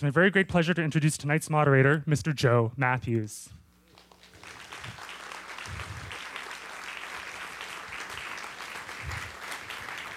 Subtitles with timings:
[0.00, 2.34] It's my very great pleasure to introduce tonight's moderator, Mr.
[2.34, 3.50] Joe Mathews.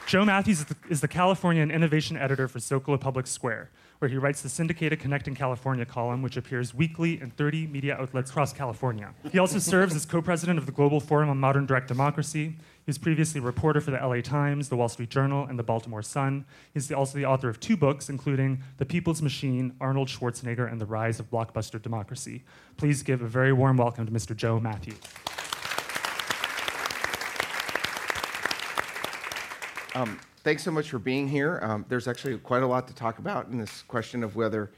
[0.07, 4.17] Joe Mathews is the, is the California Innovation Editor for Zócalo Public Square, where he
[4.17, 9.13] writes the syndicated Connecting California column, which appears weekly in 30 media outlets across California.
[9.31, 12.55] He also serves as co president of the Global Forum on Modern Direct Democracy.
[12.85, 15.63] He was previously a reporter for the LA Times, the Wall Street Journal, and the
[15.63, 16.45] Baltimore Sun.
[16.73, 20.85] He's also the author of two books, including The People's Machine, Arnold Schwarzenegger, and the
[20.85, 22.43] Rise of Blockbuster Democracy.
[22.75, 24.35] Please give a very warm welcome to Mr.
[24.35, 24.99] Joe Mathews.
[29.95, 31.59] Um, thanks so much for being here.
[31.63, 34.71] Um, there's actually quite a lot to talk about in this question of whether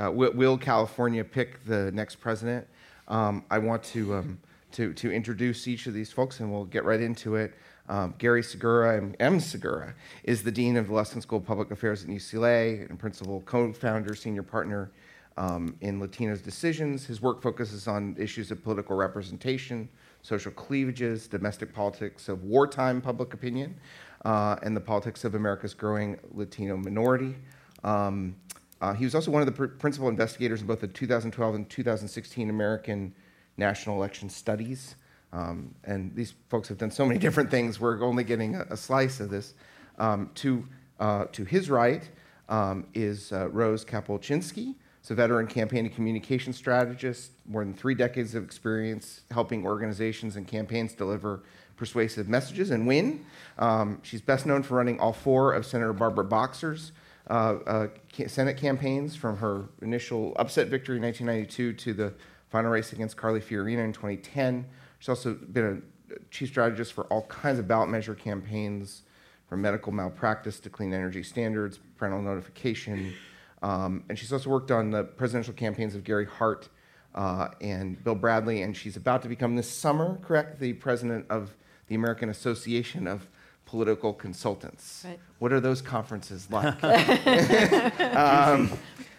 [0.00, 2.66] uh, will, will, California pick the next president.
[3.08, 4.38] Um, I want to, um,
[4.72, 7.54] to, to introduce each of these folks, and we'll get right into it.
[7.88, 9.40] Um, Gary Segura, M.
[9.40, 13.42] Segura, is the dean of the Luskin School of Public Affairs at UCLA and principal
[13.42, 14.92] co-founder, senior partner
[15.36, 17.04] um, in Latinos Decisions.
[17.04, 19.88] His work focuses on issues of political representation,
[20.22, 23.74] social cleavages, domestic politics of wartime public opinion
[24.24, 27.36] uh, and the politics of America's growing Latino minority.
[27.84, 28.36] Um,
[28.80, 31.68] uh, he was also one of the pr- principal investigators in both the 2012 and
[31.68, 33.14] 2016 American
[33.56, 34.96] National Election Studies.
[35.32, 38.76] Um, and these folks have done so many different things, we're only getting a, a
[38.76, 39.54] slice of this.
[39.98, 40.66] Um, to,
[40.98, 42.08] uh, to his right
[42.48, 44.74] um, is uh, Rose Kapolczynski.
[45.02, 50.36] She's a veteran campaign and communication strategist, more than three decades of experience helping organizations
[50.36, 51.42] and campaigns deliver
[51.80, 53.24] persuasive messages and win.
[53.58, 56.92] Um, she's best known for running all four of Senator Barbara Boxer's
[57.30, 57.86] uh, uh,
[58.26, 62.12] Senate campaigns from her initial upset victory in 1992 to the
[62.50, 64.66] final race against Carly Fiorina in 2010.
[64.98, 65.82] She's also been
[66.12, 69.02] a chief strategist for all kinds of ballot measure campaigns,
[69.48, 73.14] from medical malpractice to clean energy standards, parental notification.
[73.62, 76.68] Um, and she's also worked on the presidential campaigns of Gary Hart
[77.14, 78.60] uh, and Bill Bradley.
[78.62, 81.56] And she's about to become this summer, correct, the president of
[81.90, 83.28] the American Association of
[83.66, 85.04] Political Consultants.
[85.06, 85.18] Right.
[85.40, 86.82] What are those conferences like?
[88.16, 88.70] um,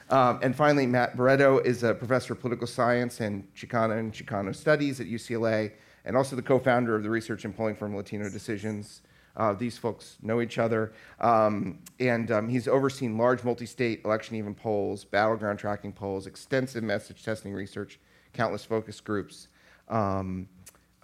[0.09, 4.56] um, and finally, Matt Barreto is a professor of political science and Chicana and Chicano
[4.56, 5.73] studies at UCLA,
[6.06, 9.01] and also the co-founder of the research and polling firm Latino Decisions.
[9.35, 15.03] Uh, these folks know each other, um, and um, he's overseen large multi-state election-even polls,
[15.03, 18.00] battleground tracking polls, extensive message testing research,
[18.34, 19.50] countless focus groups.
[19.90, 20.47] Um,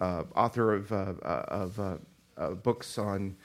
[0.00, 1.96] uh, author of, uh, uh, of uh,
[2.36, 3.36] uh, books on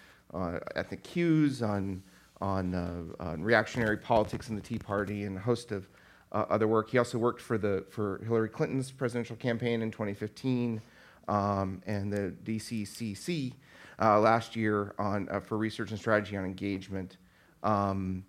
[0.75, 2.01] ethnic cues, on,
[2.41, 2.73] on,
[3.19, 5.87] on, reactionary politics in the Tea Party, and a host of
[6.31, 6.89] other work.
[6.89, 10.81] He also worked for, the, for Hillary Clinton's presidential campaign in 2015
[11.27, 13.53] um, and the DCCC
[13.99, 17.17] last year on, for research and strategy on engagement.
[17.61, 18.25] Um,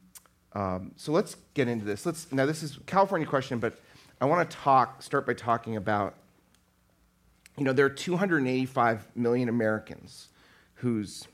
[0.55, 2.07] um, so let's get into this.
[2.07, 3.81] Let's now this is a California question, but
[4.21, 6.15] I want to talk start by talking about
[7.57, 10.29] you know, there are 285 million Americans
[10.75, 11.27] whose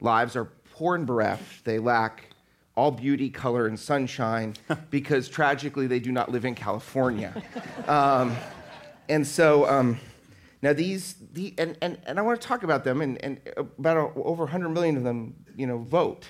[0.00, 1.64] lives are poor and bereft.
[1.64, 2.30] They lack
[2.76, 4.54] all beauty, color, and sunshine
[4.90, 7.42] because tragically they do not live in California.
[7.88, 8.34] um,
[9.08, 9.98] and so, um,
[10.62, 13.96] now these, the, and, and, and I want to talk about them, and, and about
[13.96, 16.26] a, over 100 million of them, you know, vote.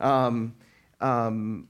[0.00, 0.54] Um,
[1.00, 1.68] um,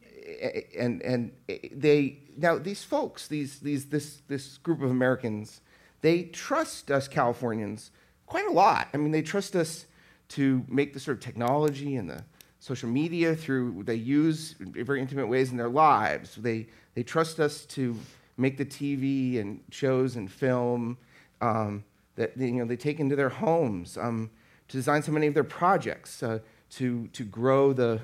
[0.76, 1.32] and, and
[1.72, 5.60] they, now these folks, these, these, this, this group of Americans,
[6.00, 7.90] they trust us Californians
[8.26, 8.88] quite a lot.
[8.92, 9.86] I mean, they trust us
[10.30, 12.24] to make the sort of technology and the
[12.60, 16.36] social media through they use in very intimate ways in their lives.
[16.36, 17.96] They they trust us to
[18.36, 20.98] make the TV and shows and film
[21.40, 21.84] um,
[22.16, 24.30] that you know they take into their homes um,
[24.68, 28.00] to design so many of their projects uh, to to grow the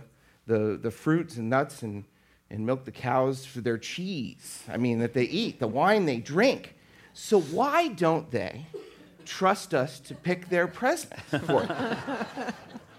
[0.47, 2.05] the the fruits and nuts and
[2.51, 4.63] and milk the cows for their cheese.
[4.69, 6.77] I mean that they eat the wine they drink.
[7.15, 8.67] So why don't they
[9.25, 11.97] trust us to pick their president for them?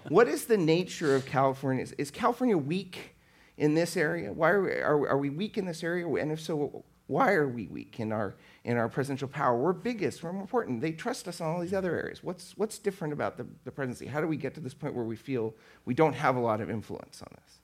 [0.08, 1.82] what is the nature of California?
[1.82, 3.14] Is, is, California weak
[3.58, 4.32] in this area?
[4.32, 6.08] Why are we, are, are we weak in this area?
[6.08, 8.34] And if so, why are we weak in our
[8.64, 9.56] in our presidential power?
[9.56, 10.80] We're biggest, we're more important.
[10.80, 12.24] They trust us in all these other areas.
[12.24, 14.06] What's what's different about the, the presidency?
[14.06, 15.54] How do we get to this point where we feel
[15.84, 17.58] we don't have a lot of influence on this?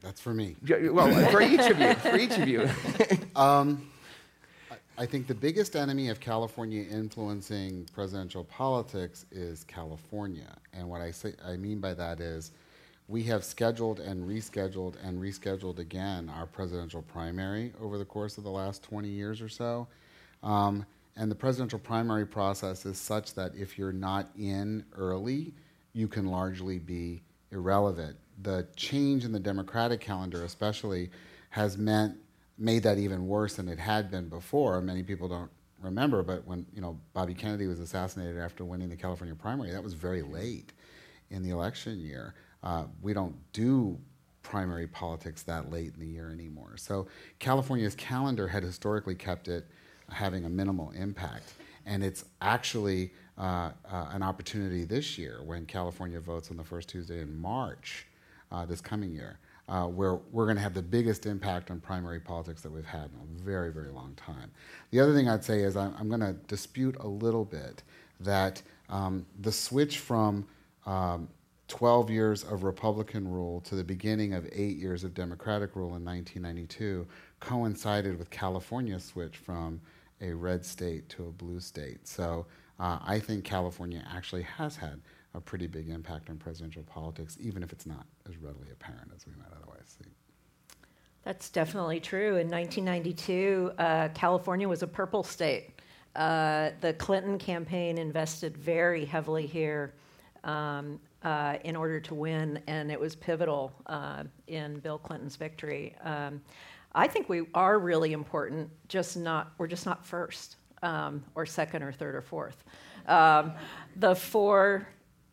[0.00, 0.54] That's for me.
[0.68, 2.70] Well, for each of you, for each of you.
[3.36, 3.90] um,
[5.00, 10.56] I think the biggest enemy of California influencing presidential politics is California.
[10.72, 12.50] And what I say I mean by that is
[13.06, 18.44] we have scheduled and rescheduled and rescheduled again our presidential primary over the course of
[18.44, 19.86] the last 20 years or so.
[20.42, 20.84] Um,
[21.14, 25.54] and the presidential primary process is such that if you're not in early,
[25.92, 27.22] you can largely be
[27.52, 28.16] irrelevant.
[28.42, 31.10] The change in the Democratic calendar, especially,
[31.50, 32.16] has meant
[32.58, 34.80] made that even worse than it had been before.
[34.80, 35.50] Many people don't
[35.80, 39.82] remember, but when you know Bobby Kennedy was assassinated after winning the California primary, that
[39.82, 40.72] was very late
[41.30, 42.34] in the election year.
[42.62, 43.98] Uh, we don't do
[44.42, 46.72] primary politics that late in the year anymore.
[46.76, 47.06] So
[47.38, 49.66] California's calendar had historically kept it
[50.10, 51.52] having a minimal impact,
[51.86, 56.88] and it's actually uh, uh, an opportunity this year when California votes on the first
[56.88, 58.06] Tuesday in March
[58.50, 59.38] uh, this coming year.
[59.68, 63.04] Uh, where we're going to have the biggest impact on primary politics that we've had
[63.04, 64.50] in a very, very long time.
[64.92, 67.82] The other thing I'd say is I'm, I'm going to dispute a little bit
[68.20, 70.46] that um, the switch from
[70.86, 71.28] um,
[71.68, 76.04] 12 years of Republican rule to the beginning of eight years of Democratic rule in
[76.04, 77.06] 1992
[77.40, 79.80] coincided with California's switch from
[80.20, 82.08] a red state to a blue state.
[82.08, 82.46] So
[82.80, 85.00] uh, I think California actually has had
[85.34, 89.26] a pretty big impact on presidential politics, even if it's not as readily apparent as
[89.26, 90.10] we might otherwise see.
[91.24, 92.36] That's definitely true.
[92.36, 95.80] In 1992, uh, California was a purple state.
[96.16, 99.94] Uh, the Clinton campaign invested very heavily here.
[100.44, 105.96] Um, uh, in order to win, and it was pivotal uh, in Bill Clinton's victory.
[106.04, 106.40] Um,
[106.94, 111.82] I think we are really important, just not, we're just not first um, or second
[111.82, 112.64] or third or fourth.
[113.06, 113.52] Um,
[113.96, 114.86] the four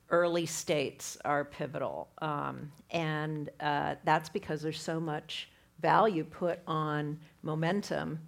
[0.09, 5.49] early states are pivotal, um, and uh, that's because there's so much
[5.81, 8.19] value put on momentum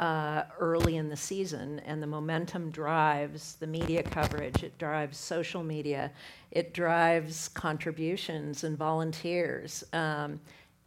[0.00, 5.62] uh, early in the season, and the momentum drives the media coverage, it drives social
[5.62, 6.10] media,
[6.50, 9.84] it drives contributions and volunteers.
[9.92, 10.40] Um,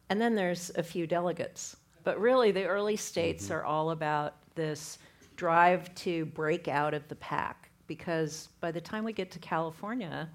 [0.10, 1.78] and then there's a few delegates.
[2.04, 3.56] But really, the early states mm-hmm.
[3.56, 4.98] are all about this
[5.36, 10.30] drive to break out of the pack because by the time we get to California,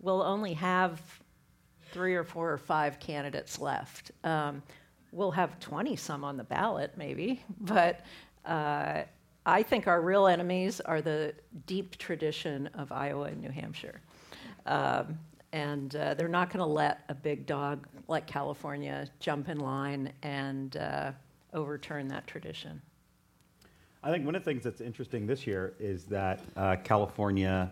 [0.00, 1.00] we'll only have
[1.92, 4.12] three or four or five candidates left.
[4.24, 4.62] Um,
[5.12, 8.04] we'll have 20 some on the ballot, maybe, but
[8.44, 9.02] uh,
[9.44, 11.34] I think our real enemies are the
[11.66, 14.00] deep tradition of Iowa and New Hampshire.
[14.66, 15.18] Um,
[15.52, 20.12] and uh, they're not going to let a big dog like California jump in line
[20.22, 21.12] and uh,
[21.52, 22.80] overturn that tradition.
[24.04, 27.70] I think one of the things that's interesting this year is that uh, California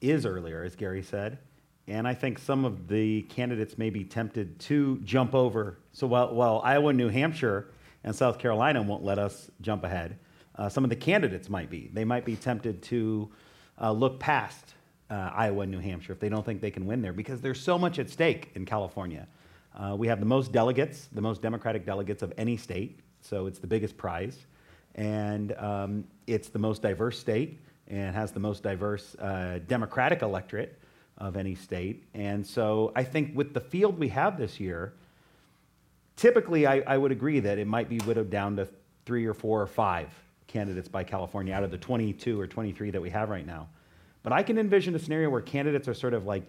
[0.00, 1.38] is earlier, as Gary said.
[1.86, 5.78] And I think some of the candidates may be tempted to jump over.
[5.92, 7.68] So while, while Iowa, New Hampshire,
[8.02, 10.18] and South Carolina won't let us jump ahead,
[10.56, 11.88] uh, some of the candidates might be.
[11.92, 13.30] They might be tempted to
[13.80, 14.74] uh, look past
[15.08, 17.60] uh, Iowa and New Hampshire if they don't think they can win there because there's
[17.60, 19.28] so much at stake in California.
[19.76, 23.60] Uh, we have the most delegates, the most Democratic delegates of any state, so it's
[23.60, 24.46] the biggest prize.
[24.94, 27.58] And um, it's the most diverse state
[27.88, 30.78] and has the most diverse uh, Democratic electorate
[31.18, 32.04] of any state.
[32.14, 34.94] And so I think with the field we have this year,
[36.16, 38.68] typically I, I would agree that it might be widowed down to
[39.04, 40.08] three or four or five
[40.46, 43.68] candidates by California out of the 22 or 23 that we have right now.
[44.22, 46.42] But I can envision a scenario where candidates are sort of like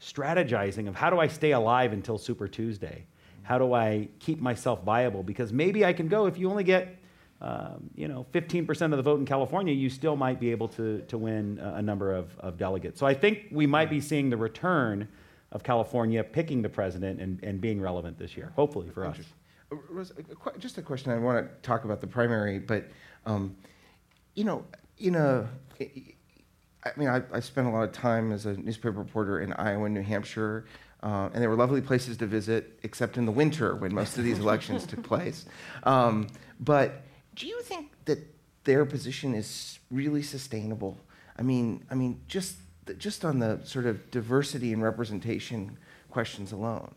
[0.00, 3.06] strategizing of how do I stay alive until Super Tuesday?
[3.42, 5.22] How do I keep myself viable?
[5.22, 6.96] Because maybe I can go if you only get
[7.40, 11.02] um, you know, 15% of the vote in California, you still might be able to,
[11.02, 12.98] to win a, a number of, of delegates.
[12.98, 15.08] So I think we might be seeing the return
[15.52, 19.18] of California picking the president and, and being relevant this year, hopefully for us.
[19.70, 21.12] Uh, just a question.
[21.12, 22.88] I want to talk about the primary, but
[23.26, 23.56] um,
[24.34, 24.64] you know,
[24.98, 25.48] in a,
[25.80, 29.86] I mean, I, I, spent a lot of time as a newspaper reporter in Iowa
[29.86, 30.66] and New Hampshire,
[31.02, 34.24] uh, and they were lovely places to visit, except in the winter when most of
[34.24, 35.46] these elections took place.
[35.82, 36.28] Um,
[36.60, 37.05] but
[37.36, 38.18] do you think that
[38.64, 40.98] their position is really sustainable?
[41.38, 42.56] I mean, I mean, just
[42.98, 45.76] just on the sort of diversity and representation
[46.10, 46.94] questions alone.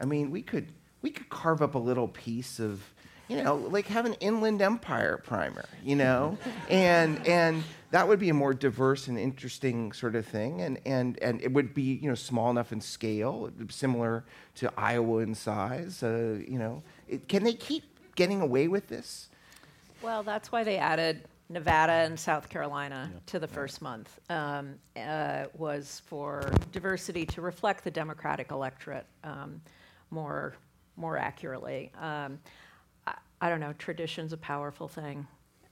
[0.00, 0.68] I mean, we could
[1.02, 2.80] we could carve up a little piece of,
[3.28, 6.38] you know, like have an Inland Empire primer, you know,
[6.70, 11.18] and and that would be a more diverse and interesting sort of thing, and and
[11.20, 16.02] and it would be you know small enough in scale, similar to Iowa in size.
[16.02, 17.84] Uh, you know, it, can they keep
[18.14, 19.28] getting away with this?
[20.02, 23.20] Well, that's why they added Nevada and South Carolina yeah.
[23.26, 29.60] to the first month um, uh, was for diversity to reflect the Democratic electorate um,
[30.10, 30.54] more
[30.96, 31.90] more accurately.
[32.00, 32.38] Um,
[33.06, 33.72] I, I, don't know.
[33.78, 35.26] Tradition's a powerful thing,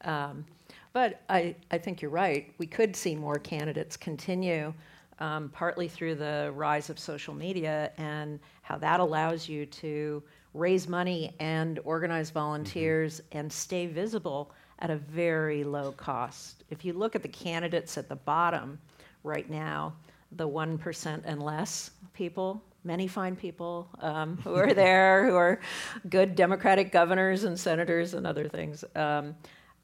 [0.05, 0.45] um,
[0.93, 2.53] but I I think you're right.
[2.59, 4.73] We could see more candidates continue.
[5.19, 10.23] Um, partly through the rise of social media and how that allows you to
[10.55, 13.39] raise money and organize volunteers mm-hmm.
[13.39, 16.65] and stay visible at a very low cost.
[16.71, 18.79] If you look at the candidates at the bottom
[19.23, 19.95] right now,
[20.33, 25.61] the 1% and less people, many fine people um, who are there, who are
[26.09, 28.85] good Democratic governors and senators and other things.
[28.95, 29.35] Um,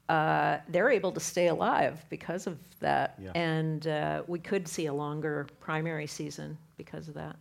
[0.09, 3.31] uh, they're able to stay alive because of that, Yeah.
[3.35, 7.35] and uh, we could see a longer primary season because of that.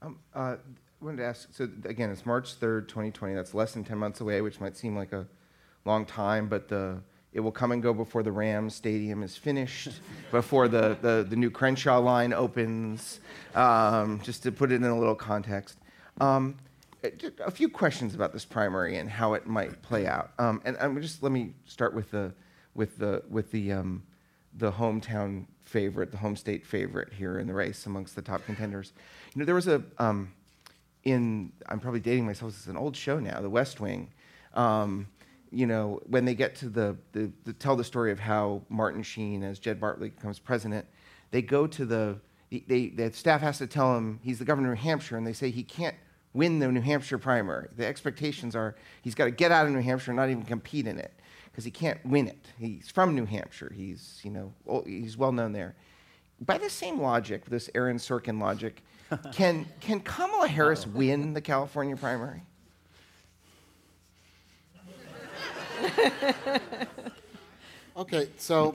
[0.00, 0.56] Um, uh, I
[1.04, 3.34] wanted to ask, so again, it's March 3rd, 2020.
[3.34, 5.26] That's less than 10 months away, which might seem like a
[5.84, 9.90] long time, but the, it will come and go before the Rams Stadium is finished,
[10.30, 13.20] before the, the, the new Crenshaw line opens,
[13.54, 15.78] um, just to put it in a little context.
[16.20, 16.56] Um,
[17.04, 17.08] uh,
[17.44, 20.32] a few questions about this primary and how it might play out.
[20.38, 22.32] Um, and um, just let me start with the,
[22.74, 24.04] with the, with the, um,
[24.56, 28.94] the hometown favorite, the home state favorite here in the race amongst the top contenders.
[29.34, 30.32] You know, there was a, um,
[31.04, 34.10] in, I'm probably dating myself, it's an old show now, The West Wing.
[34.54, 35.08] Um,
[35.50, 39.02] you know, when they get to the, the, the, tell the story of how Martin
[39.02, 40.86] Sheen, as Jed Bartlet becomes president,
[41.30, 42.18] they go to the,
[42.50, 45.32] they, the staff has to tell him he's the governor of New Hampshire, and they
[45.32, 45.96] say he can't
[46.32, 47.68] win the New Hampshire primary.
[47.76, 50.86] The expectations are he's got to get out of New Hampshire and not even compete
[50.86, 51.12] in it
[51.50, 52.46] because he can't win it.
[52.58, 53.72] He's from New Hampshire.
[53.74, 55.76] He's, you know, he's well known there.
[56.40, 58.82] By the same logic, this Aaron Sorkin logic,
[59.32, 62.42] can, can Kamala Harris win the California primary?
[67.96, 68.74] Okay, so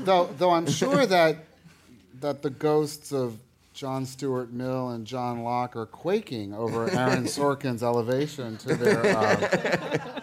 [0.00, 1.44] though though I'm sure that
[2.20, 3.38] that the ghosts of
[3.74, 10.20] John Stuart Mill and John Locke are quaking over Aaron Sorkin's elevation to their uh,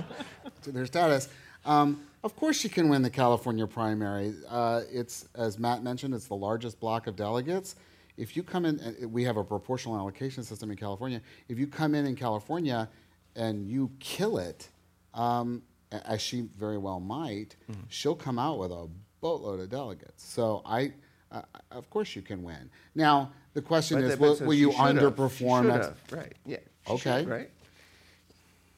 [0.63, 1.29] to their status.
[1.63, 4.33] Um, of course, she can win the California primary.
[4.50, 7.75] Uh, it's as Matt mentioned, it's the largest block of delegates.
[8.17, 11.22] If you come in, uh, we have a proportional allocation system in California.
[11.50, 12.89] If you come in in California
[13.36, 14.69] and you kill it,
[15.13, 17.55] um, as she very well might,
[17.89, 18.88] she'll come out with a
[19.22, 20.24] boatload of delegates.
[20.25, 20.93] So I,
[21.31, 21.41] uh,
[21.72, 22.69] of course, you can win.
[22.95, 25.67] Now the question But is, will, will you underperform?
[25.67, 26.34] next- Right.
[26.45, 26.57] Yeah.
[26.88, 27.22] Okay.
[27.22, 27.50] should, right.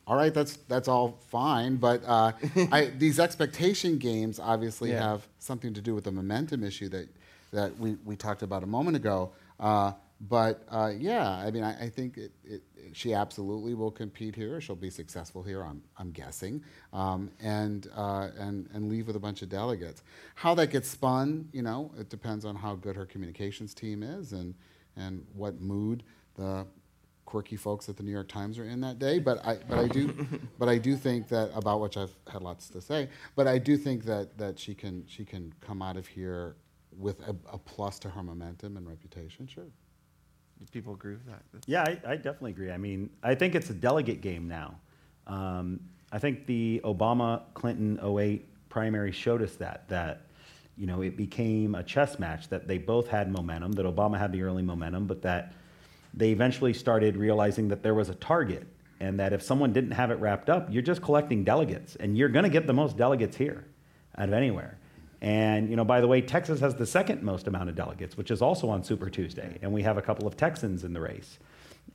[0.05, 2.31] all right, that's that's all fine, but uh,
[2.71, 5.09] I, these expectation games obviously Yeah.
[5.09, 7.09] have something to do with the momentum issue that
[7.51, 9.31] that we, we talked about a moment ago.
[9.59, 12.63] Uh, but uh, yeah, I mean, I, I think it, it,
[12.93, 14.59] she absolutely will compete here.
[14.59, 19.19] She'll be successful here, I'm, I'm guessing, um, and, uh, and, and leave with a
[19.19, 20.03] bunch of delegates.
[20.35, 24.33] How that gets spun, you know, it depends on how good her communications team is
[24.33, 24.55] and,
[24.95, 26.03] and what mood
[26.35, 26.65] the
[27.25, 29.19] quirky folks at the New York Times are in that day.
[29.19, 30.11] But I, but I do,
[30.57, 33.09] but I do think that about which I've had lots to say.
[33.35, 36.55] But I do think that that she can she can come out of here
[36.97, 39.47] with a, a plus to her momentum and reputation.
[39.47, 39.63] Sure.
[39.63, 41.43] Do people agree with that?
[41.53, 42.71] That's- Yeah, I, I definitely agree.
[42.71, 44.79] I mean, I think it's a delegate game now.
[45.27, 45.79] Um,
[46.11, 50.21] I think the Obama Clinton 08 primary showed us that, that,
[50.77, 54.31] you know, it became a chess match, that they both had momentum, that Obama had
[54.31, 55.53] the early momentum, but that
[56.13, 58.65] they eventually started realizing that there was a target
[58.99, 62.29] and that if someone didn't have it wrapped up, you're just collecting delegates and you're
[62.29, 63.65] going to get the most delegates here
[64.17, 64.76] out of anywhere.
[65.21, 68.29] And, you know, by the way, Texas has the second most amount of delegates, which
[68.29, 69.57] is also on Super Tuesday.
[69.61, 71.39] And we have a couple of Texans in the race.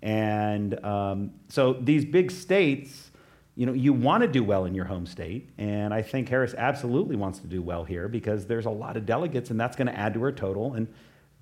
[0.03, 3.11] And um, so these big states,
[3.55, 5.51] you know, you want to do well in your home state.
[5.59, 9.07] And I think Harris absolutely wants to do well here because there's a lot of
[9.07, 10.75] delegates and that's going to add to her total.
[10.75, 10.89] And,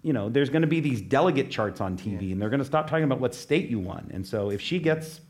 [0.03, 2.67] you know, there's going to be these delegate charts on TV and they're going to
[2.67, 4.11] stop talking about what state you won.
[4.13, 5.21] And so if she gets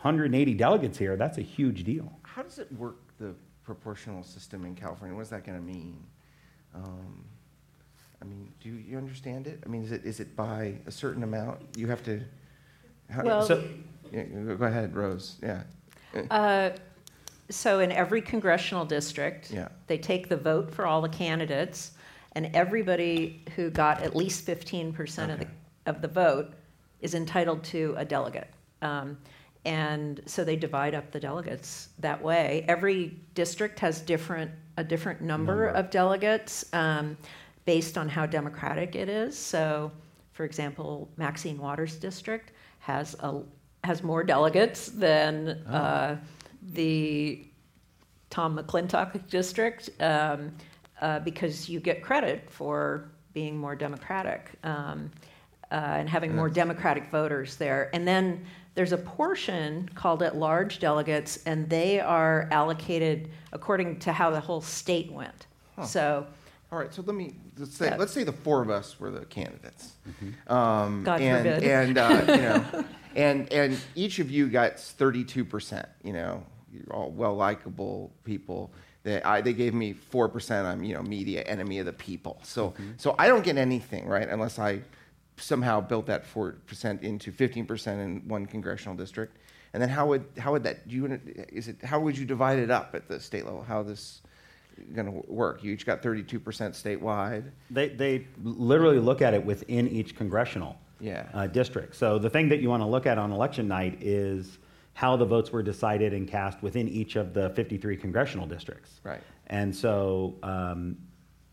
[0.00, 2.18] 180 delegates here, that's a huge deal.
[2.22, 3.34] How does it work, the
[3.74, 5.16] proportional system in California?
[5.16, 6.04] What's that going to mean?
[6.74, 7.24] Um,
[8.20, 9.62] I mean, do you understand it?
[9.64, 11.60] I mean, is it, is it by a certain amount?
[11.76, 12.20] You have to.
[13.08, 13.62] How, Well- So,
[14.12, 15.36] yeah, go ahead, Rose.
[15.42, 15.62] Yeah.
[16.30, 16.70] Uh,
[17.48, 19.68] So in every congressional district, Yeah.
[19.88, 21.92] they take the vote for all the candidates,
[22.32, 25.46] and everybody who got at least 15% of the,
[25.86, 26.52] of the vote
[27.00, 28.48] is entitled to a delegate.
[28.82, 29.16] Um,
[29.64, 32.64] And so they divide up the delegates that way.
[32.66, 35.78] Every district has different, a different number Number.
[35.78, 37.16] of delegates um,
[37.66, 39.36] based on how democratic it is.
[39.36, 39.92] So,
[40.32, 43.42] for example, Maxine Waters District has a,
[43.84, 46.16] has more delegates than uh,
[46.72, 47.46] the
[48.30, 50.52] Tom McClintock district um,
[51.00, 55.10] uh, because you get credit for being more democratic um,
[55.70, 57.90] uh, and having more democratic voters there.
[57.92, 64.12] And then there's a portion called at large delegates, and they are allocated according to
[64.12, 65.46] how the whole state went.
[65.84, 66.26] So,
[66.70, 67.96] All right, so let me let's say Yeah.
[67.96, 69.92] let's say the four of us were the candidates.
[70.46, 71.62] Um, God and, forbid.
[71.64, 72.84] And uh, you know,
[73.16, 75.88] and and each of you got thirty-two percent.
[76.04, 78.72] You know, you're all well likable people.
[79.02, 80.66] They, I, they gave me four percent.
[80.66, 82.38] I'm you know media enemy of the people.
[82.44, 84.82] So so I don't get anything right unless I
[85.40, 89.36] somehow built that 4% into 15% in one congressional district.
[89.72, 91.20] And then how would, how would that, do you,
[91.52, 93.62] is it, how would you divide it up at the state level?
[93.62, 94.20] How this
[94.94, 95.62] going to work?
[95.62, 97.50] You each got 32% statewide.
[97.70, 101.26] They, they literally look at it within each congressional Yeah.
[101.32, 101.94] uh, district.
[101.94, 104.58] So the thing that you want to look at on election night is
[104.94, 109.00] how the votes were decided and cast within each of the 53 congressional districts.
[109.04, 109.22] Right.
[109.46, 110.96] And so um,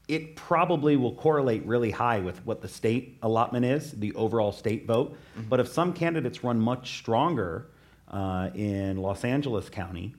[0.07, 4.85] it probably will correlate really high with what the state allotment is, the overall state
[4.85, 5.17] vote.
[5.49, 7.67] But if some candidates run much stronger
[8.09, 10.15] uh, in Los Angeles County,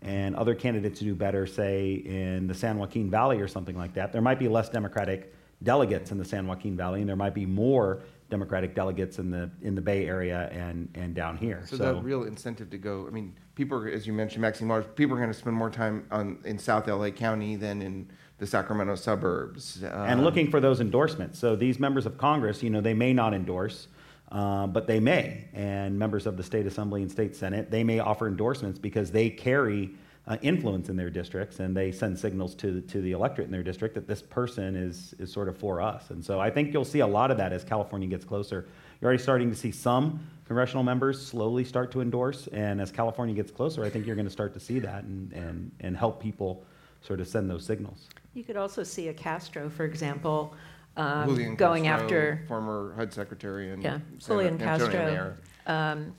[0.00, 4.12] and other candidates do better, say in the San Joaquin Valley or something like that,
[4.12, 5.32] there might be less Democratic
[5.62, 9.50] delegates in the San Joaquin Valley, and there might be more Democratic delegates in the
[9.60, 11.62] in the Bay Area and and down here.
[11.66, 14.86] So, the real incentive to go, I mean, people, are, as you mentioned, Maxine Mars,
[14.96, 18.10] people are going to spend more time on, in South LA County than in
[18.42, 19.84] the Sacramento suburbs.
[19.84, 21.38] and Um, looking for those endorsements.
[21.38, 23.86] So these members of Congress, you know, they may not endorse,
[24.32, 25.44] uh, but they may.
[25.54, 29.30] And members of the state assembly and state senate, they may offer endorsements because they
[29.30, 29.90] carry
[30.26, 33.62] uh, influence in their districts and they send signals to to the electorate in their
[33.62, 36.10] district that this person is is sort of for us.
[36.10, 38.66] And so I think you'll see a lot of that as California gets closer.
[39.00, 43.34] You're already starting to see some congressional members slowly start to endorse, and as California
[43.34, 46.20] gets closer, I think you're going to start to see that and and and help
[46.20, 46.64] people
[47.02, 48.08] sort of send those signals.
[48.34, 50.54] You could also see a Castro, for example,
[50.96, 55.10] um, Julian going Castro, after former HUD secretary and Yeah, San Julian Antonio Castro.
[55.12, 55.36] mayor.
[55.66, 56.14] um,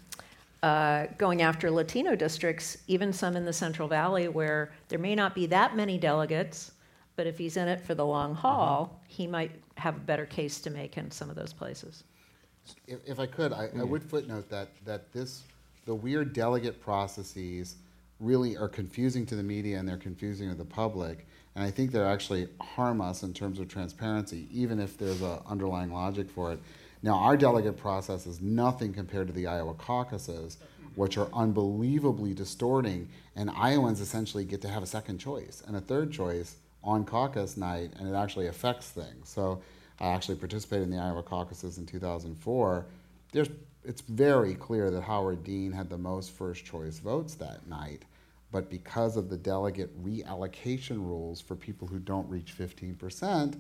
[0.62, 5.36] uh, going after Latino districts, even some in the Central Valley where there may not
[5.36, 6.72] be that many delegates,
[7.16, 10.62] but if he's in it for the long haul, he might have a better case
[10.62, 12.06] to make in some of those places.
[12.88, 15.44] If, if I could, I, I would footnote that, that this,
[15.86, 17.76] the weird delegate processes
[18.22, 21.28] really are confusing to the media and they're confusing to the public.
[21.56, 25.40] And I think they actually harm us in terms of transparency, even if there's an
[25.48, 26.60] underlying logic for it.
[27.04, 30.58] Now, our delegate process is nothing compared to the Iowa caucuses,
[30.96, 33.10] which are unbelievably distorting.
[33.36, 37.56] And Iowans essentially get to have a second choice and a third choice on caucus
[37.56, 39.30] night, and it actually affects things.
[39.30, 39.62] So
[40.00, 42.86] I actually participated in the Iowa caucuses in 2004.
[43.32, 43.50] There's,
[43.86, 48.04] it's very clear that Howard Dean had the most first choice votes that night.
[48.54, 53.60] But because of the delegate reallocation rules for people who don't reach 15%,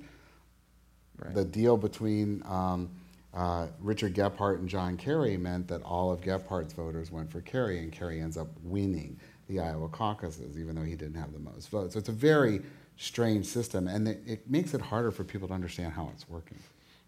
[1.17, 1.35] Right.
[1.35, 2.89] the deal between um,
[3.35, 7.79] uh, Richard Gephardt and John Kerry meant that all of Gephardt's voters went for Kerry,
[7.79, 11.69] and Kerry ends up winning the Iowa caucuses, even though he didn't have the most
[11.69, 11.93] votes.
[11.93, 12.61] So it's a very
[12.97, 16.57] strange system, and it, it makes it harder for people to understand how it's working.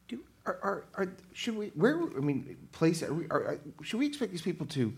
[0.07, 4.05] Do, are, are, are, should we, where, I mean, place, are we, are, should we
[4.05, 4.93] expect these people to,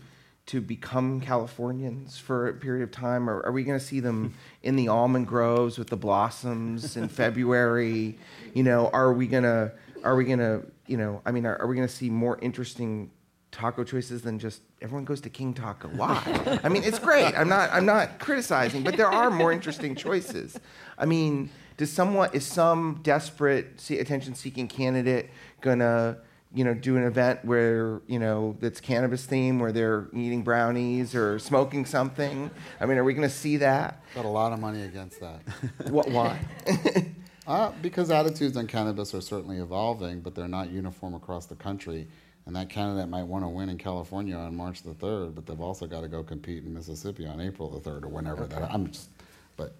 [0.48, 3.28] to become Californians for a period of time?
[3.28, 7.08] Or are we going to see them in the almond groves with the blossoms in
[7.22, 8.18] February?
[8.54, 11.60] You know, are we going to, are we going to, you know, I mean, are,
[11.60, 13.10] are we going to see more interesting
[13.50, 15.88] taco choices than just everyone goes to King Taco?
[15.88, 16.60] Why?
[16.64, 17.34] I mean, it's great.
[17.34, 20.58] I'm not, I'm not criticizing, but there are more interesting choices.
[20.96, 25.30] I mean, does someone is some desperate se- attention-seeking candidate
[25.60, 26.18] gonna
[26.54, 31.14] you know do an event where you know that's cannabis themed where they're eating brownies
[31.14, 34.82] or smoking something i mean are we gonna see that Got a lot of money
[34.82, 35.40] against that.
[35.90, 36.38] what why
[37.48, 42.06] Uh, because attitudes on cannabis are certainly evolving, but they're not uniform across the country.
[42.44, 45.58] And that candidate might want to win in California on March the 3rd, but they've
[45.60, 48.70] also got to go compete in Mississippi on April the 3rd or whenever that.
[48.70, 49.08] I'm just,
[49.56, 49.74] but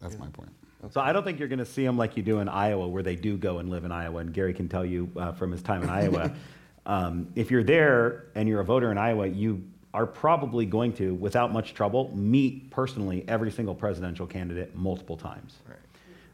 [0.00, 0.50] that's my point.
[0.90, 3.02] So I don't think you're going to see them like you do in Iowa, where
[3.02, 4.20] they do go and live in Iowa.
[4.20, 6.34] And Gary can tell you uh, from his time in Iowa,
[6.86, 11.14] um, if you're there and you're a voter in Iowa, you are probably going to,
[11.14, 15.54] without much trouble, meet personally every single presidential candidate multiple times.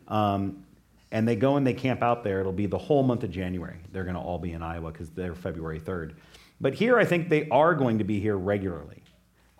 [0.09, 0.65] Um,
[1.13, 2.41] and they go and they camp out there.
[2.41, 3.77] It'll be the whole month of January.
[3.93, 6.15] They're going to all be in Iowa because they're February 3rd.
[6.61, 9.03] But here, I think they are going to be here regularly.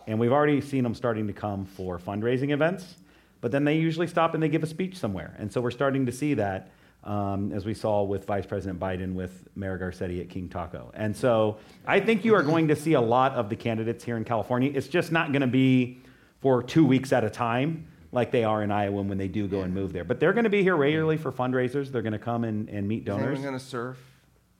[0.07, 2.97] And we've already seen them starting to come for fundraising events,
[3.41, 5.35] but then they usually stop and they give a speech somewhere.
[5.39, 6.71] And so we're starting to see that,
[7.05, 10.91] um, as we saw with Vice President Biden with Mayor Garcetti at King Taco.
[10.95, 14.17] And so I think you are going to see a lot of the candidates here
[14.17, 14.71] in California.
[14.75, 15.99] It's just not going to be
[16.41, 19.61] for two weeks at a time like they are in Iowa when they do go
[19.63, 20.05] and move there.
[20.05, 21.91] But they're going to be here regularly for fundraisers.
[21.93, 23.27] They're going to come and, and meet is donors.
[23.27, 23.99] anyone gonna surf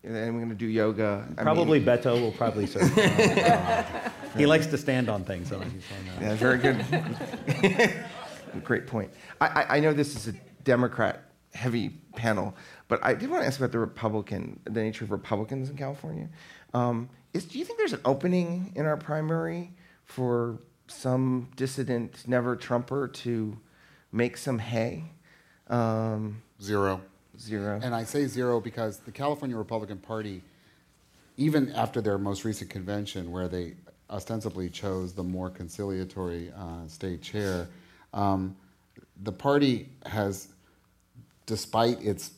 [0.03, 2.91] is anyone gonna do yoga I Probably mean, Beto will probably serve.
[4.37, 5.49] he likes to stand on things.
[5.49, 5.65] So uh,
[6.21, 6.77] yeah very good
[8.59, 9.11] great point.
[9.41, 10.35] I, I, I know this is a
[10.65, 12.55] democrat heavy panel
[12.87, 16.29] but i did want to ask about the republican the nature of republicans in california.
[16.75, 19.73] Um, is, do you think there's an opening in our primary
[20.05, 23.57] for some dissident never trumper to
[24.13, 25.05] make some hay?
[25.69, 27.01] Um, Zero.
[27.39, 27.81] zero.
[27.83, 30.43] And I say zero because the California Republican Party
[31.37, 33.75] even after their most recent convention, where they
[34.11, 37.67] ostensibly chose the more conciliatory uh, state chair,
[38.13, 38.57] um,
[39.23, 40.49] the party has,
[41.47, 42.33] despite its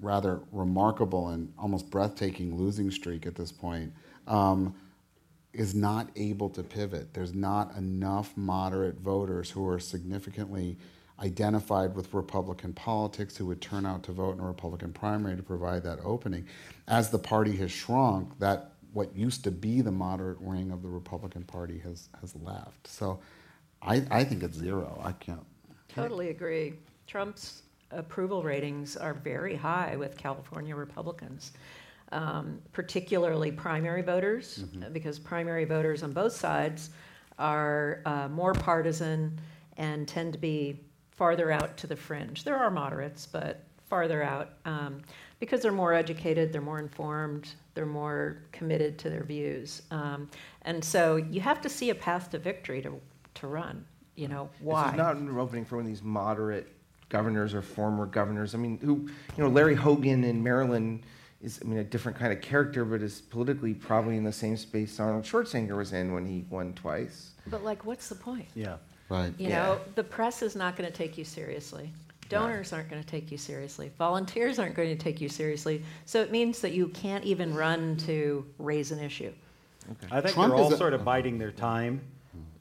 [0.00, 3.92] rather remarkable and almost breathtaking losing streak at this point,
[4.26, 4.74] um,
[5.52, 7.12] is not able to pivot.
[7.12, 10.76] There's not enough moderate voters who are significantly
[11.20, 15.42] identified with Republican politics who would turn out to vote in a Republican primary to
[15.42, 16.46] provide that opening.
[16.88, 20.88] As the party has shrunk, that what used to be the moderate wing of the
[20.88, 22.86] Republican Party has, has left.
[22.86, 23.20] So
[23.84, 25.00] I, I think it's zero.
[25.02, 25.44] I can't.
[25.88, 26.74] Totally agree.
[27.06, 31.52] Trump's approval ratings are very high with California Republicans,
[32.12, 36.90] um, particularly primary voters, because primary voters on both sides
[37.38, 39.38] are uh, more partisan
[39.76, 40.78] and tend to be
[41.10, 42.44] farther out to the fringe.
[42.44, 45.02] There are moderates, but farther out um,
[45.38, 49.82] because they're more educated, they're more informed, they're more committed to their views.
[49.90, 50.30] Um,
[50.62, 52.98] and so you have to see a path to victory to,
[53.34, 53.84] to run.
[54.14, 54.84] You know, why?
[54.84, 56.68] This is not an opening for one of these moderate
[57.08, 58.54] governors or former governors.
[58.54, 61.02] I mean, who, you know, Larry Hogan in Maryland
[61.42, 64.56] is, I mean, a different kind of character, but is politically probably in the same
[64.56, 67.30] space Arnold Schwarzenegger was in when he won twice.
[67.46, 68.46] But like, what's the point?
[68.54, 68.76] Yeah.
[69.08, 69.32] Right.
[69.38, 69.62] You Yeah.
[69.62, 71.90] know, the press is not going to take you seriously.
[72.28, 73.90] Donors aren't going to take you seriously.
[73.98, 75.82] Volunteers aren't going to take you seriously.
[76.06, 79.32] So it means that you can't even run to raise an issue.
[80.10, 82.00] I think Trump they're all a- sort of biding their time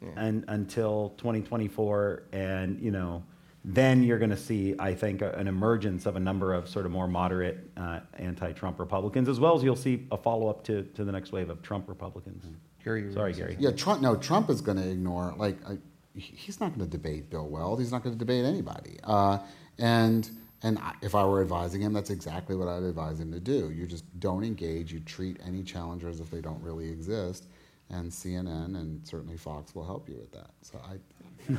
[0.01, 0.09] Yeah.
[0.17, 2.23] and, until 2024.
[2.31, 3.23] And, you know,
[3.63, 6.91] then you're going to see, I think, an emergence of a number of sort of
[6.91, 10.83] more moderate uh, anti Trump Republicans, as well as you'll see a follow up to,
[10.83, 12.45] to the next wave of Trump Republicans.
[12.83, 13.55] Gary, you were Sorry, Gary.
[13.59, 14.01] Yeah, Trump.
[14.01, 15.35] No, Trump is going to ignore.
[15.37, 15.77] Like, I,
[16.15, 17.79] he's not going to debate Bill Weld.
[17.79, 18.99] He's not going to debate anybody.
[19.03, 19.37] Uh,
[19.77, 20.29] and
[20.63, 23.71] and if I were advising him, that's exactly what I'd advise him to do.
[23.71, 24.91] You just don't engage.
[24.91, 27.47] You treat any challengers as if they don't really exist.
[27.91, 30.51] And CNN and certainly Fox will help you with that.
[30.61, 30.97] So I,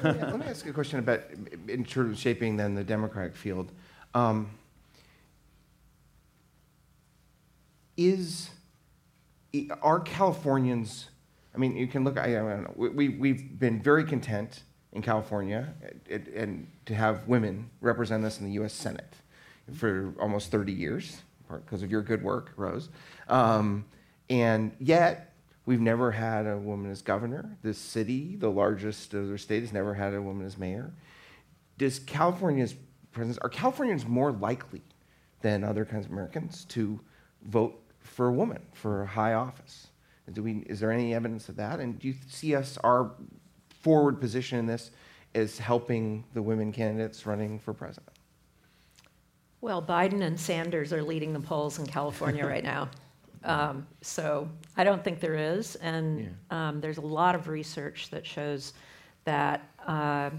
[0.03, 1.21] let, me, ask you a question about
[1.68, 3.71] in terms of shaping then the Democratic field.
[4.14, 4.51] Um,
[7.97, 8.51] is
[9.83, 11.09] are Californians?
[11.55, 12.16] I mean, you can look.
[12.16, 12.73] I, I don't know.
[12.77, 15.75] We, we we've been very content in California
[16.11, 18.73] and, and to have women represent us in the U.S.
[18.73, 19.14] Senate
[19.75, 22.88] for almost 30 years because of your good work, Rose.
[23.29, 23.85] Um,
[24.31, 25.32] and yet,
[25.66, 27.57] we've never had a woman as governor.
[27.62, 30.92] This city, the largest of their state, has never had a woman as mayor.
[31.79, 32.75] Does California's
[33.12, 34.83] presence, are Californians more likely
[35.40, 37.01] than other kinds of Americans to
[37.44, 39.88] vote for a woman for a high office?
[40.33, 41.81] Do we, is there any evidence of that?
[41.81, 43.12] And do you see us, our
[43.81, 44.90] forward position in this,
[45.35, 48.09] as helping the women candidates running for president?
[49.61, 52.88] Well, Biden and Sanders are leading the polls in California right now.
[53.44, 55.76] Um, so I don't think there is.
[55.76, 58.72] And um, there's a lot of research that shows
[59.24, 60.31] that uh,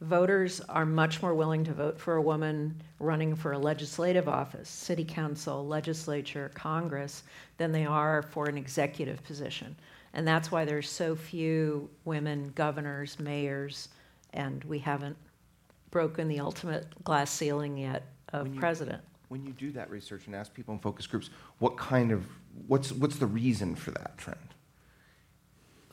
[0.00, 4.68] voters are much more willing to vote for a woman running for a legislative office,
[4.68, 7.22] city council, legislature, Congress,
[7.56, 9.74] than they are for an executive position.
[10.14, 13.88] And that's why there's so few women governors, mayors,
[14.34, 15.16] and we haven't
[15.90, 19.02] broken the ultimate glass ceiling yet of When you- president.
[19.28, 22.26] When you do that research and ask people in focus groups, what kind of,
[22.66, 24.38] what's, what's the reason for that trend?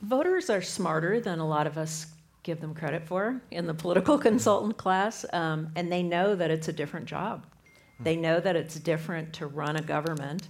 [0.02, 2.06] Voters are smarter than a lot of us
[2.42, 6.68] give them credit for in the political consultant class, um, and they know that it's
[6.68, 7.46] a different job.
[8.02, 10.48] They know that it's different to run a government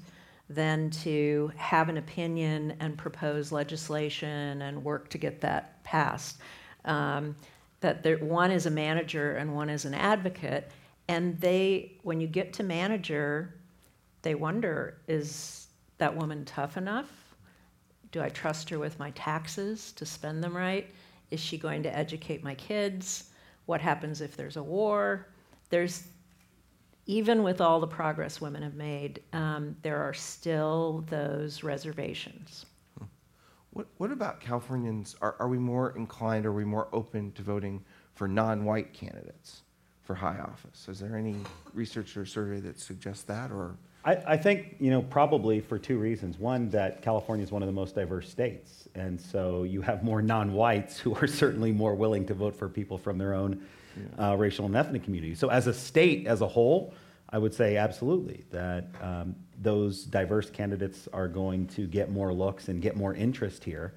[0.49, 6.39] than to have an opinion and propose legislation and work to get that passed.
[6.85, 7.37] Um,
[7.81, 10.71] that there, one is a manager and one is an advocate,
[11.09, 13.55] and they, when you get to manager,
[14.23, 15.60] they wonder, is
[16.01, 17.11] that woman tough enough?
[18.11, 20.93] Do I trust her with my taxes to spend them right?
[21.31, 23.31] Is she going to educate my kids?
[23.67, 25.29] What happens if there's a war?
[25.69, 26.09] There's,
[27.07, 32.67] even with all the progress women have made, um, there are still those reservations.
[33.73, 35.15] What, what about Californians?
[35.23, 37.85] Are, are we more inclined, are we more open to voting
[38.15, 39.63] for non white candidates
[40.03, 40.89] for high office?
[40.89, 41.37] Is there any
[41.73, 43.53] research or survey that suggests that?
[43.53, 46.39] Or I, I think, you know, probably for two reasons.
[46.39, 48.89] One, that California is one of the most diverse states.
[48.95, 52.69] And so you have more non whites who are certainly more willing to vote for
[52.69, 53.63] people from their own
[54.19, 55.35] uh, racial and ethnic community.
[55.35, 56.95] So, as a state as a whole,
[57.29, 62.69] I would say absolutely that um, those diverse candidates are going to get more looks
[62.69, 63.93] and get more interest here.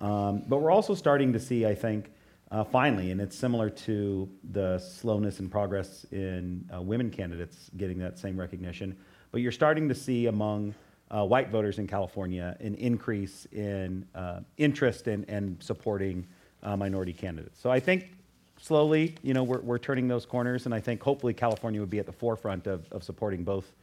[0.00, 2.10] Um, but we're also starting to see, I think,
[2.50, 7.98] uh, finally, and it's similar to the slowness and progress in uh, women candidates getting
[8.00, 8.96] that same recognition,
[9.32, 10.74] but you're starting to see among
[11.10, 16.26] uh, white voters in California an increase in uh, interest in and supporting
[16.62, 17.60] uh, minority candidates.
[17.60, 18.12] So I think
[18.60, 21.98] slowly, you know, we're, we're turning those corners, and I think hopefully California would be
[21.98, 23.74] at the forefront of, of supporting both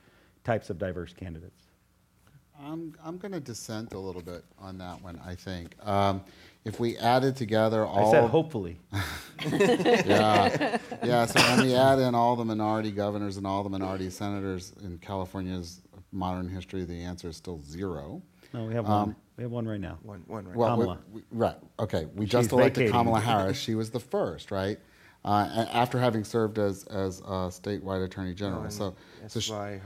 [0.44, 1.69] types of diverse candidates.
[2.62, 5.76] I'm, I'm going to dissent a little bit on that one, I think.
[5.86, 6.22] Um,
[6.66, 8.10] if we added together all.
[8.10, 8.78] I said hopefully.
[9.52, 10.78] yeah.
[11.04, 11.26] Yeah.
[11.26, 14.98] So when we add in all the minority governors and all the minority senators in
[14.98, 18.22] California's modern history, the answer is still zero.
[18.54, 19.16] No, we have one.
[19.38, 19.98] we have one right now.
[20.02, 20.56] One, one right.
[20.56, 21.00] Well, we- Kamala.
[21.12, 21.56] we- right.
[21.80, 22.08] Okay.
[22.16, 22.92] We She's just elected vacating.
[22.92, 23.58] Kamala Harris.
[23.58, 24.80] She was the first, right?
[25.24, 28.64] Uh, after having served as as uh, statewide attorney general.
[28.64, 28.96] And so,
[29.28, 29.82] so she, S.I.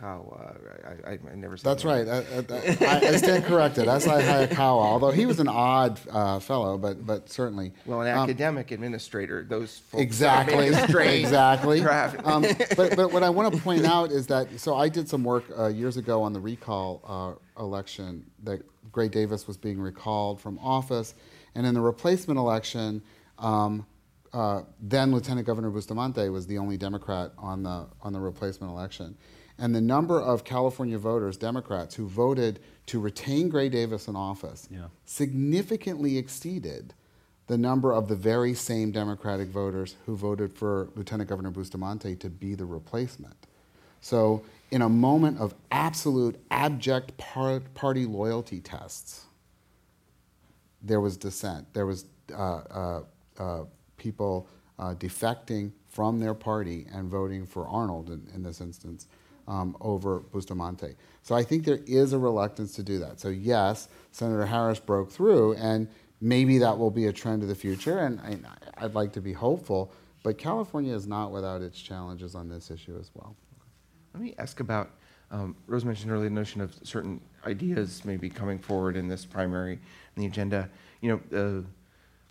[0.00, 1.04] Hayakawa.
[1.04, 1.88] I, I, I never said That's that.
[1.88, 2.82] right.
[2.82, 3.88] I, I, stand corrected.
[3.88, 4.22] S.I.
[4.22, 7.72] Hayakawa, although he was an odd uh, fellow, but but certainly.
[7.86, 10.68] Well, an Um, academic administrator, those folks Exactly.
[10.68, 11.80] exactly.
[12.24, 12.42] Um,
[12.76, 15.44] but, but what I want to point out is that so I did some work
[15.58, 20.58] uh, years ago on the recall uh, election that Gray Davis was being recalled from
[20.58, 21.14] office,
[21.54, 23.02] and in the replacement election,
[23.38, 23.86] um,
[24.32, 29.16] uh, then Lieutenant Governor Bustamante was the only Democrat on the on the replacement election,
[29.60, 34.66] and the number of California voters, Democrats, who voted to retain Gray Davis in office,
[34.70, 34.86] Yeah.
[35.04, 36.94] significantly exceeded
[37.46, 42.30] the number of the very same Democratic voters who voted for Lieutenant Governor Bustamante to
[42.30, 43.34] be the replacement.
[44.00, 49.26] So, in a moment of absolute abject par- party loyalty tests,
[50.80, 51.74] there was dissent.
[51.74, 53.02] There was uh, uh,
[53.38, 53.64] uh,
[53.98, 54.46] people
[54.78, 59.06] uh, defecting from their party and voting for Arnold in, in this instance
[59.50, 60.94] um, over Bustamante.
[61.22, 63.18] So I think there is a reluctance to do that.
[63.18, 65.88] So yes, Senator Harris broke through, and
[66.20, 67.98] maybe that will be a trend of the future.
[67.98, 72.48] And I, I'd like to be hopeful, but California is not without its challenges on
[72.48, 73.34] this issue as well.
[74.14, 74.90] Let me ask about,
[75.32, 79.72] um, Rose mentioned earlier the notion of certain ideas maybe coming forward in this primary,
[79.72, 80.70] in the agenda.
[81.00, 81.62] You know, uh,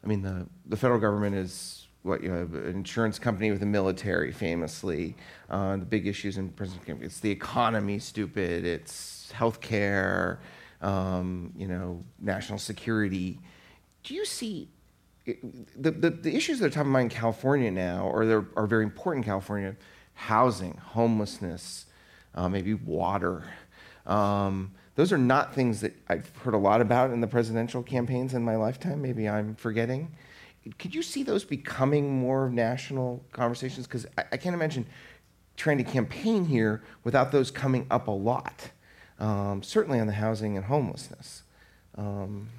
[0.04, 3.66] I mean, the, the federal government is what, you have an insurance company with the
[3.66, 5.16] military, famously.
[5.50, 10.40] Uh, the big issues in Trump, it's the economy, stupid, it's healthcare,
[10.82, 13.40] um, you know, national security.
[14.04, 14.70] Do you see
[15.26, 18.68] the, the, the issues that are top of mind in California now, or that are
[18.68, 19.76] very important in California,
[20.14, 21.86] housing, homelessness,
[22.36, 23.44] uh, maybe water.
[24.06, 28.34] Um, those are not things that I've heard a lot about in the presidential campaigns
[28.34, 29.02] in my lifetime.
[29.02, 30.12] Maybe I'm forgetting.
[30.78, 33.88] Could you see those becoming more national conversations?
[33.88, 34.86] Because I, I can't imagine
[35.58, 38.70] trying to campaign here without those coming up a lot.
[39.20, 41.44] Um, certainly on the housing and homelessness.
[41.96, 42.50] Um,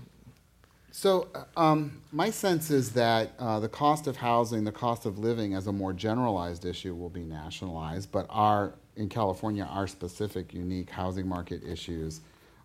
[0.93, 5.19] So, uh, um, my sense is that uh, the cost of housing, the cost of
[5.19, 10.53] living as a more generalized issue will be nationalized, but our, in California, our specific,
[10.53, 12.21] unique housing market issues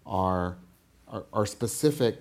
[0.06, 0.58] are,
[1.08, 2.18] are, are specific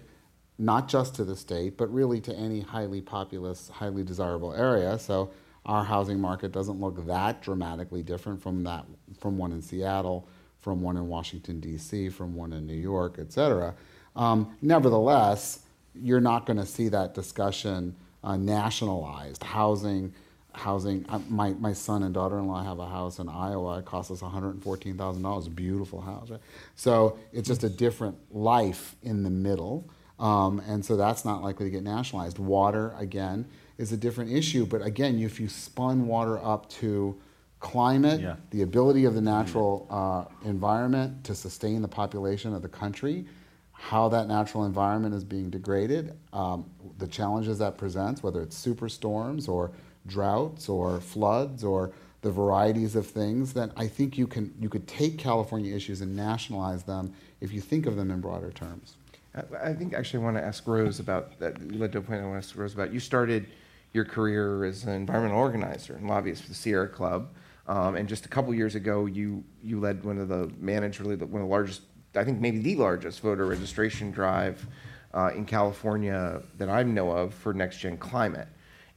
[0.58, 4.98] not just to the state, but really to any highly populous, highly desirable area.
[4.98, 5.30] So,
[5.66, 8.84] our housing market doesn't look that dramatically different from that,
[9.18, 10.28] from one in Seattle,
[10.60, 13.74] from one in Washington, D.C., from one in New York, et cetera.
[14.14, 15.60] Um, nevertheless,
[15.94, 19.42] you're not going to see that discussion uh, nationalized.
[19.42, 20.12] Housing,
[20.52, 21.04] housing.
[21.08, 23.78] Uh, my, my son and daughter-in-law have a house in Iowa.
[23.78, 25.46] It costs us $114,000.
[25.46, 26.40] A beautiful house, right?
[26.76, 29.88] So it's just a different life in the middle,
[30.18, 32.38] um, and so that's not likely to get nationalized.
[32.38, 33.46] Water, again,
[33.78, 34.64] is a different issue.
[34.66, 37.16] But again, if you spun water up to
[37.60, 38.36] climate, Yeah.
[38.50, 43.26] the ability of the natural uh, environment to sustain the population of the country,
[43.72, 46.64] how that natural environment is being degraded, um,
[46.98, 49.72] the challenges that presents, whether it's superstorms or
[50.06, 54.86] droughts or floods or the varieties of things, then I think you can you could
[54.86, 58.96] take California issues and nationalize them if you think of them in broader terms.
[59.34, 61.60] I- think actually I want to ask Rose about that.
[61.60, 62.92] You led to a point I want to ask Rose about.
[62.92, 63.46] You started
[63.92, 67.28] your career as an environmental organizer and lobbyist for the Sierra Club,
[67.66, 71.16] um, and just a couple years ago, you you led one of the managed really
[71.16, 71.82] one of the largest,
[72.14, 74.66] I think maybe the largest voter registration drive
[75.12, 78.48] uh, in California that I know of for Next Gen Climate,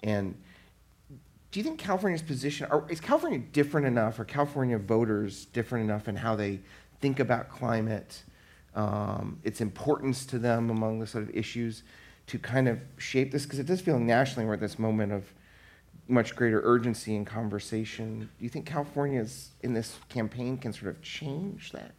[0.04, 0.36] and
[1.52, 6.08] do you think California's position, or is California different enough, or California voters different enough
[6.08, 6.60] in how they
[7.00, 8.24] think about climate,
[8.78, 11.84] um, its importance to them among the sort of issues,
[12.28, 13.44] to kind of shape this?
[13.44, 15.26] Because it does feel nationally we're at this moment of
[16.08, 18.20] much greater urgency and conversation.
[18.20, 21.92] Do you think California's in this campaign can sort of change that?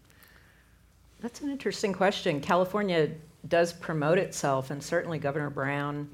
[1.20, 2.40] That's an interesting question.
[2.40, 3.10] California
[3.48, 6.08] does promote itself, and certainly Governor Brown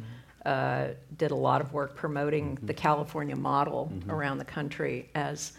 [0.46, 5.52] uh, did a lot of work promoting the California model around the country as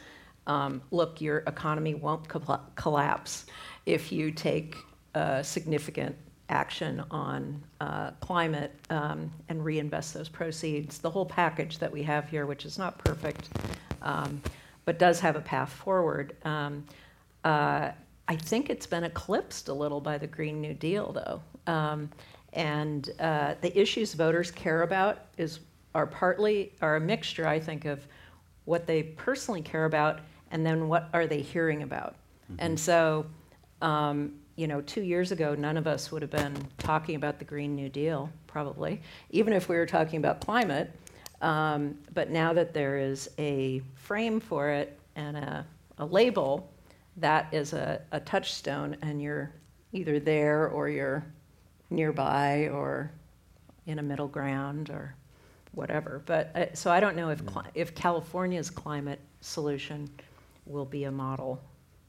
[0.48, 3.46] um, look, your economy won't colla- collapse
[3.86, 4.78] if you take
[5.16, 6.16] uh, significant
[6.50, 11.00] action on uh, climate um, and reinvest those proceeds.
[11.00, 13.50] The whole package that we have here, which is not perfect,
[14.02, 14.42] um,
[14.86, 16.36] but does have a path forward.
[16.46, 16.86] Um,
[17.44, 17.92] uh,
[18.28, 21.42] I think it's been eclipsed a little by the Green New Deal, though.
[21.72, 22.10] Um,
[22.54, 25.60] and uh, the issues voters care about is
[25.94, 28.06] are partly are a mixture, I think, of
[28.66, 30.20] what they personally care about
[30.52, 32.16] and then what are they hearing about.
[32.52, 32.56] Mm-hmm.
[32.60, 33.26] And so,
[33.82, 37.46] um, you know, two years ago, none of us would have been talking about the
[37.46, 40.92] Green New Deal, probably, even if we were talking about climate.
[41.42, 45.66] Um, but now that there is a frame for it and a,
[45.98, 46.72] a label,
[47.18, 49.52] that is a, a touchstone, and you're
[49.92, 51.26] either there or you're
[51.90, 53.12] nearby or
[53.86, 55.14] in a middle ground or
[55.74, 56.22] whatever.
[56.26, 60.10] But uh, so I don't know if cli- if California's climate solution
[60.66, 61.62] will be a model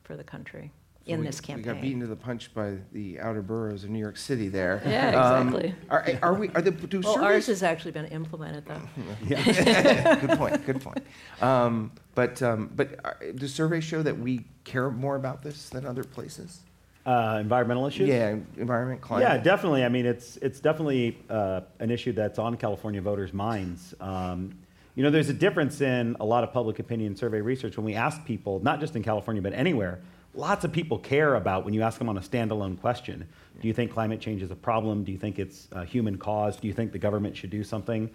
[0.05, 0.71] for the country
[1.07, 1.81] in we- this We got campaign.
[1.83, 4.83] beaten to the punch by the outer boroughs of New York City there.
[4.85, 5.75] Yeah, Um, exactly.
[5.89, 7.47] Are, are we, are the, do Well, ours surveys?
[7.47, 8.81] has actually been implemented though.
[9.29, 11.03] Good point, good point.
[11.41, 15.87] Um, But, um, but are- do surveys show that we care more about this than
[15.87, 16.61] other places?
[17.05, 18.09] Uh, environmental issues?
[18.09, 19.29] Yeah, environment, climate.
[19.29, 19.85] Yeah, definitely.
[19.85, 23.95] I mean, it's it's definitely uh, an issue that's on California voters' minds.
[24.01, 24.59] Um,
[24.97, 27.95] you know, there's a difference in a lot of public opinion survey research when we
[27.95, 30.01] ask people, not just in California but anywhere.
[30.37, 33.27] Lots of people care about when you ask them on a standalone question.
[33.63, 35.03] Do you think climate change is a problem?
[35.03, 36.61] Do you think it's uh, human caused?
[36.61, 38.11] Do you think the government should do something?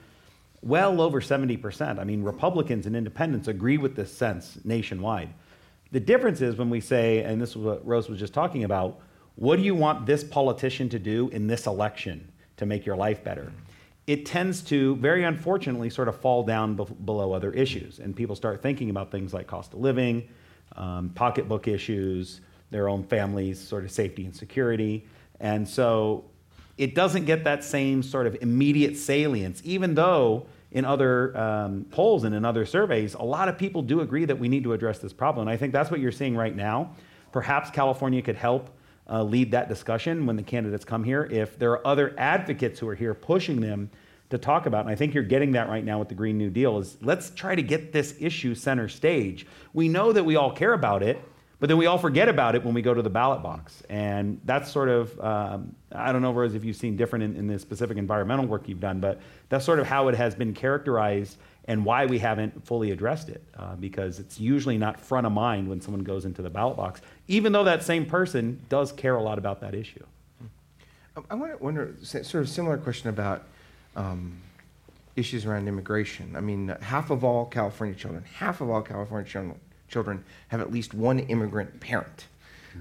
[0.62, 1.98] Well over 70%.
[1.98, 5.34] I mean, Republicans and independents agree with this sense nationwide.
[5.92, 9.00] The difference is when we say, and this is what Rose was just talking about,
[9.36, 13.24] what do you want this politician to do in this election to make your life
[13.24, 13.52] better?
[14.06, 17.98] It tends to, very unfortunately, sort of fall down be- below other issues.
[17.98, 20.30] And people start thinking about things like cost of living,
[20.76, 25.06] um, pocketbook issues, their own families' sort of safety and security.
[25.40, 26.26] And so
[26.78, 32.24] it doesn't get that same sort of immediate salience, even though in other um, polls
[32.24, 35.00] and in other surveys, a lot of people do agree that we need to address
[35.00, 35.48] this problem.
[35.48, 36.96] And I think that's what you're seeing right now.
[37.32, 38.70] Perhaps California could help
[39.10, 42.88] uh, lead that discussion when the candidates come here if there are other advocates who
[42.88, 43.90] are here pushing them
[44.32, 44.82] to talk about.
[44.82, 47.30] And I think you're getting that right now with the Green New Deal is let's
[47.30, 49.46] try to get this issue center stage.
[49.74, 51.22] We know that we all care about it,
[51.60, 53.84] but then we all forget about it when we go to the ballot box.
[53.88, 57.48] And that's sort of, um, I don't know, Rose, if you've seen different in, in
[57.48, 61.38] the specific environmental work you've done, but that's sort of how it has been characterized
[61.65, 63.44] and why we haven't fully addressed it.
[63.56, 67.02] Uh, because it's usually not front of mind when someone goes into the ballot box,
[67.28, 70.04] even though that same person does care a lot about that issue.
[71.15, 73.44] Um, I wonder, sort of similar question about
[73.96, 74.42] um,
[75.16, 76.36] issues around immigration.
[76.36, 80.72] I mean, half of all California children, half of all California children, children have at
[80.72, 82.28] least one immigrant parent.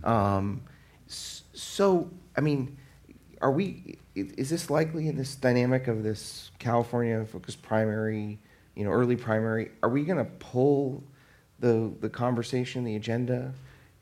[0.04, 0.62] Um,
[1.08, 2.76] so, I mean,
[3.42, 3.98] are we?
[4.14, 8.38] Is this likely in this dynamic of this California-focused primary,
[8.74, 9.70] you know, early primary?
[9.82, 11.02] Are we going to pull
[11.58, 13.52] the the conversation, the agenda,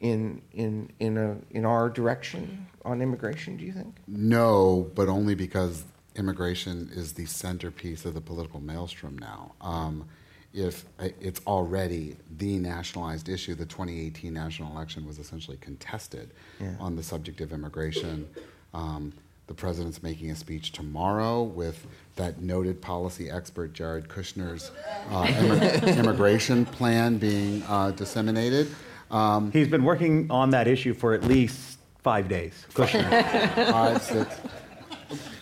[0.00, 3.56] in in in a in our direction on immigration?
[3.56, 3.96] Do you think?
[4.06, 5.84] No, but only because
[6.18, 9.52] immigration is the centerpiece of the political maelstrom now.
[9.60, 10.04] Um,
[10.52, 16.74] if uh, it's already the nationalized issue, the 2018 national election was essentially contested Yeah.
[16.80, 18.28] on the subject of immigration.
[18.74, 19.12] Um,
[19.46, 24.70] the president's making a speech tomorrow with that noted policy expert Jared Kushner's
[25.10, 28.68] uh, immig- immigration plan being uh, disseminated.
[29.10, 32.66] Um, He's been working on that issue for at least five days.
[32.74, 33.08] Kushner.
[33.96, 34.40] It's- it's-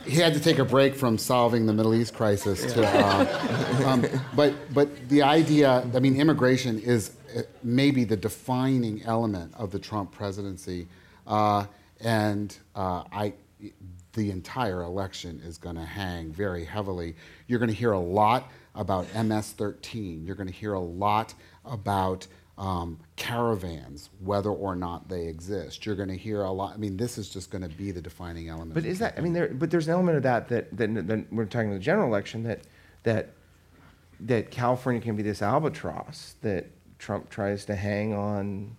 [0.04, 2.72] he had to take a break from solving the Middle East crisis.
[2.72, 9.02] To, uh, um, but but the idea, I mean, immigration is uh, maybe the defining
[9.04, 10.88] element of the Trump presidency,
[11.26, 11.66] uh,
[12.00, 13.34] and uh, I.
[14.12, 17.16] The entire election is going to hang very heavily.
[17.48, 20.26] You're going to hear a lot about MS-13.
[20.26, 21.34] You're going to hear a lot
[21.66, 22.26] about
[22.58, 25.84] um, caravans, whether or not they exist.
[25.84, 26.74] You're going to hear a lot.
[26.74, 28.74] I mean, this is just going to be the defining element.
[28.74, 29.14] But is that?
[29.18, 29.48] I mean, there.
[29.48, 32.42] But there's an element of that that that, that we're talking about the general election
[32.44, 32.60] that
[33.02, 33.30] that
[34.20, 36.66] that California can be this albatross that
[36.98, 38.76] Trump tries to hang on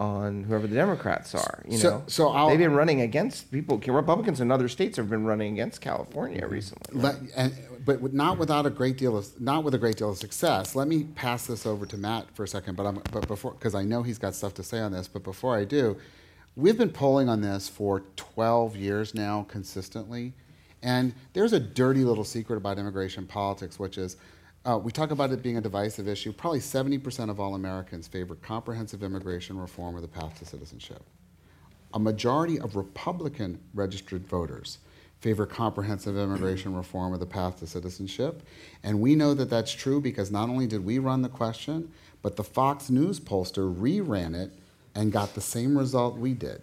[0.00, 1.62] on whoever the Democrats are.
[1.68, 3.78] You So- know, so I'll- they've been running against people.
[3.78, 6.52] Republicans in other states have been running against California mm-hmm.
[6.52, 6.98] recently.
[6.98, 10.16] Let, and, but not without a great deal of not with a great deal of
[10.16, 10.74] success.
[10.74, 12.76] Let me pass this over to Matt for a second.
[12.76, 15.06] But I'm but before because I know he's got stuff to say on this.
[15.06, 15.98] But before I do,
[16.56, 20.32] we've been polling on this for 12 years now, consistently.
[20.82, 24.16] And there's a dirty little secret about immigration politics, which is
[24.64, 26.32] Uh, we talk about it being a divisive issue.
[26.32, 31.02] Probably 70% of all Americans favor comprehensive immigration reform or the path to citizenship.
[31.94, 34.78] A majority of Republican registered voters
[35.20, 38.42] favor comprehensive immigration reform or the path to citizenship.
[38.82, 41.90] And we know that that's true because not only did we run the question,
[42.22, 44.52] but the Fox News pollster reran it
[44.94, 46.62] and got the same result we did.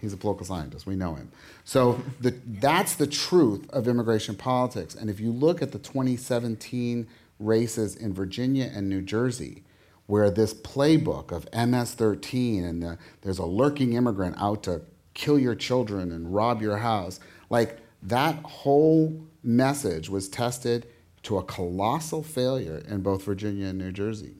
[0.00, 0.86] He's a political scientist.
[0.86, 1.30] We know him.
[1.64, 4.94] So the, that's the truth of immigration politics.
[4.94, 7.06] And if you look at the 2017
[7.38, 9.64] races in Virginia and New Jersey,
[10.06, 14.82] where this playbook of MS 13 and the, there's a lurking immigrant out to
[15.14, 17.20] kill your children and rob your house,
[17.50, 20.86] like that whole message was tested
[21.24, 24.34] to a colossal failure in both Virginia and New Jersey.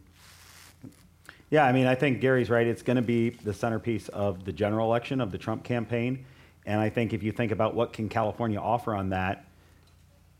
[1.50, 2.66] Yeah, I mean, I think Gary's right.
[2.66, 6.24] It's going to be the centerpiece of the general election of the Trump campaign.
[6.66, 9.46] And I think if you think about what can California offer on that,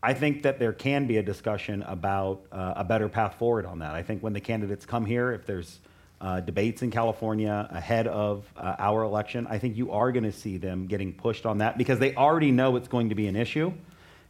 [0.01, 3.79] I think that there can be a discussion about uh, a better path forward on
[3.79, 3.95] that.
[3.95, 5.79] I think when the candidates come here, if there's
[6.21, 10.31] uh, debates in California ahead of uh, our election, I think you are going to
[10.31, 13.35] see them getting pushed on that because they already know it's going to be an
[13.35, 13.73] issue.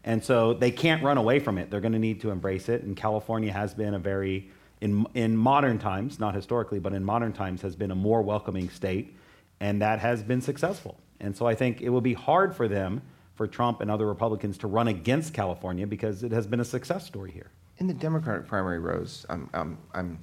[0.03, 1.69] And so they can't run away from it.
[1.69, 2.83] They're going to need to embrace it.
[2.83, 4.49] And California has been a very
[4.81, 8.69] in, in modern times, not historically, but in modern times, has been a more welcoming
[8.69, 9.15] state,
[9.59, 10.97] and that has been successful.
[11.19, 13.01] And so I think it will be hard for them,
[13.39, 17.05] for Trump and other Republicans, to run against California because it has been a success
[17.05, 17.49] story here.
[17.77, 20.19] In the Democratic primary, Rose, I'm, I'm, I'm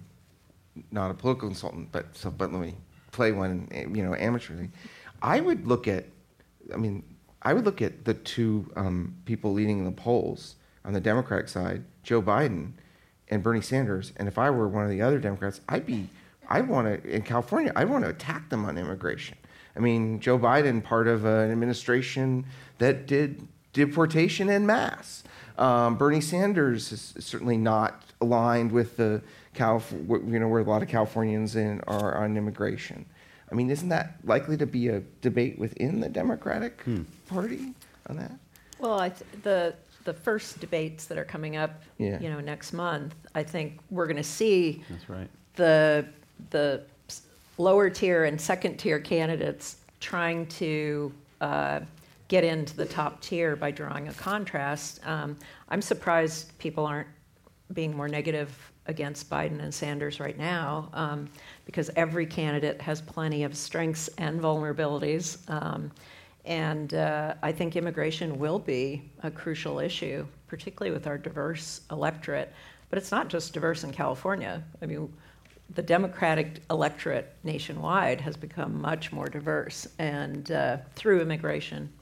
[0.90, 2.74] not a political consultant, but so, but let me
[3.12, 4.68] play one, you know, amateurly.
[5.22, 6.04] I would look at,
[6.74, 7.02] I mean,
[7.40, 11.84] I would look at the two um, people leading the polls on the Democratic side,
[12.02, 12.72] Joe Biden
[13.28, 16.10] and Bernie Sanders, and if I were one of the other Democrats, I'd be,
[16.50, 19.38] I want to, in California, I want to attack them on immigration.
[19.76, 22.46] I mean, Joe Biden, part of an administration
[22.78, 25.22] that did deportation en masse.
[25.58, 29.22] Um, Bernie Sanders is certainly not aligned with the
[29.54, 33.06] Calif- you know, where a lot of Californians in are on immigration.
[33.50, 37.02] I mean, isn't that likely to be a debate within the Democratic hmm.
[37.28, 37.74] Party
[38.08, 38.32] on that?
[38.78, 39.74] Well, th- the
[40.04, 42.20] the first debates that are coming up, yeah.
[42.20, 45.28] you know, next month, I think we're going to see That's right.
[45.56, 46.06] the
[46.50, 46.82] the
[47.58, 51.80] lower tier and second tier candidates trying to uh,
[52.28, 55.00] get into the top tier by drawing a contrast.
[55.06, 55.36] Um,
[55.68, 57.08] I'm surprised people aren't
[57.72, 58.54] being more negative
[58.86, 61.28] against Biden and Sanders right now, um,
[61.64, 65.38] because every candidate has plenty of strengths and vulnerabilities.
[65.50, 65.90] Um,
[66.44, 72.52] and uh, I think immigration will be a crucial issue, particularly with our diverse electorate.
[72.88, 74.62] But it's not just diverse in California.
[74.80, 75.12] I mean,
[75.74, 81.92] the Democratic electorate nationwide has become much more diverse and uh, through immigration.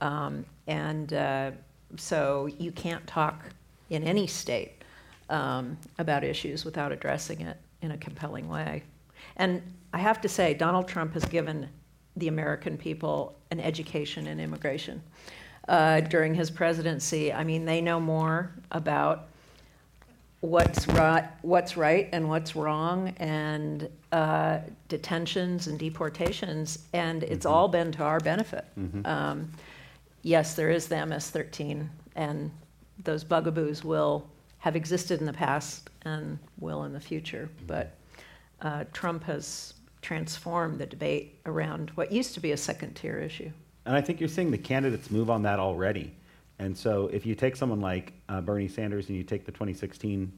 [0.00, 1.50] Um, and uh,
[1.96, 3.44] so you can't talk
[3.90, 4.84] in any state
[5.28, 8.82] um, about issues without addressing it in a compelling way.
[9.36, 11.68] And I have to say, Donald Trump has given
[12.16, 15.02] the American people an education in immigration
[15.68, 17.32] uh, during his presidency.
[17.32, 19.29] I mean, they know more about
[20.40, 27.54] what's right, what's right and what's wrong, and uh, detentions and deportations, and it's mm-hmm.
[27.54, 28.64] all been to our benefit.
[28.78, 29.06] Mm-hmm.
[29.06, 29.52] Um,
[30.22, 31.86] yes, there is the MS-13,
[32.16, 32.50] and
[33.04, 34.26] those bugaboos will
[34.58, 37.96] have existed in the past and will in the future, but
[38.62, 43.50] uh, Trump has transformed the debate around what used to be a second tier issue.
[43.86, 46.14] And I think you're seeing the candidates move on that already.
[46.60, 50.30] And so if you take someone like uh, Bernie Sanders and you take the 2016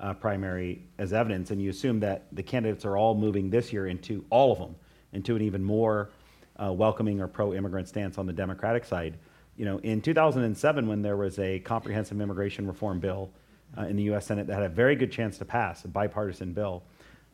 [0.00, 3.86] uh, primary as evidence and you assume that the candidates are all moving this year
[3.86, 4.74] into all of them
[5.12, 6.10] into an even more
[6.56, 9.18] uh, welcoming or pro-immigrant stance on the Democratic side.
[9.56, 13.30] You know, in 2007, when there was a comprehensive immigration reform bill
[13.78, 14.26] uh, in the U.S.
[14.26, 16.82] Senate that had a very good chance to pass, a bipartisan bill,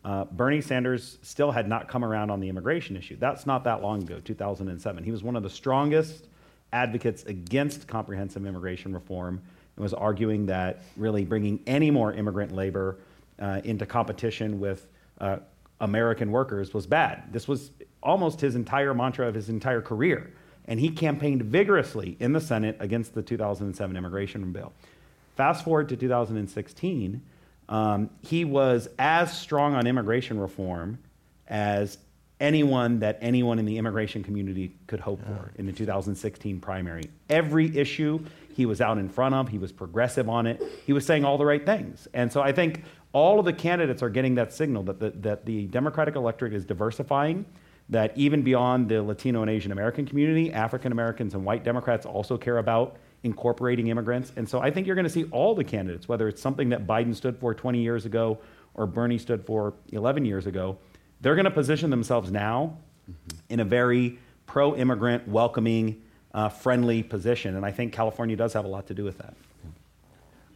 [0.04, 3.16] uh, Bernie Sanders still had not come around on the immigration issue.
[3.18, 5.02] That's not that long ago, 2007.
[5.02, 6.28] He was one of the strongest
[6.74, 9.40] advocates against comprehensive immigration reform
[9.76, 12.98] and was arguing that really bringing any more immigrant labor
[13.38, 14.86] uh, into competition with
[15.20, 15.38] uh,
[15.80, 17.32] American workers was bad.
[17.32, 17.70] This was
[18.02, 20.32] almost his entire mantra of his entire career.
[20.66, 24.72] And he campaigned vigorously in the Senate against the 2007 immigration bill.
[25.36, 27.22] Fast forward to 2016
[27.68, 30.98] um, he was as strong on immigration reform
[31.48, 31.98] as
[32.40, 35.36] anyone that anyone in the immigration community could hope yeah.
[35.36, 37.04] for in the 2016 primary.
[37.30, 38.24] Every issue
[38.54, 41.38] he was out in front of, he was progressive on it, he was saying all
[41.38, 42.08] the right things.
[42.14, 45.46] And so I think all of the candidates are getting that signal that the, that
[45.46, 47.46] the Democratic electorate is diversifying,
[47.88, 52.36] that even beyond the Latino and Asian American community, African Americans and white Democrats also
[52.36, 54.32] care about incorporating immigrants.
[54.36, 56.86] And so I think you're going to see all the candidates, whether it's something that
[56.86, 58.38] Biden stood for 20 years ago
[58.74, 60.78] or Bernie stood for 11 years ago,
[61.24, 62.76] they're going to position themselves now
[63.10, 63.38] mm-hmm.
[63.48, 66.02] in a very pro immigrant, welcoming,
[66.34, 67.56] uh, friendly position.
[67.56, 69.34] And I think California does have a lot to do with that.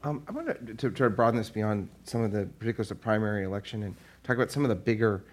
[0.05, 3.01] Um, I want to, to try to broaden this beyond some of the particulars of
[3.01, 5.25] primary election and talk about some of the bigger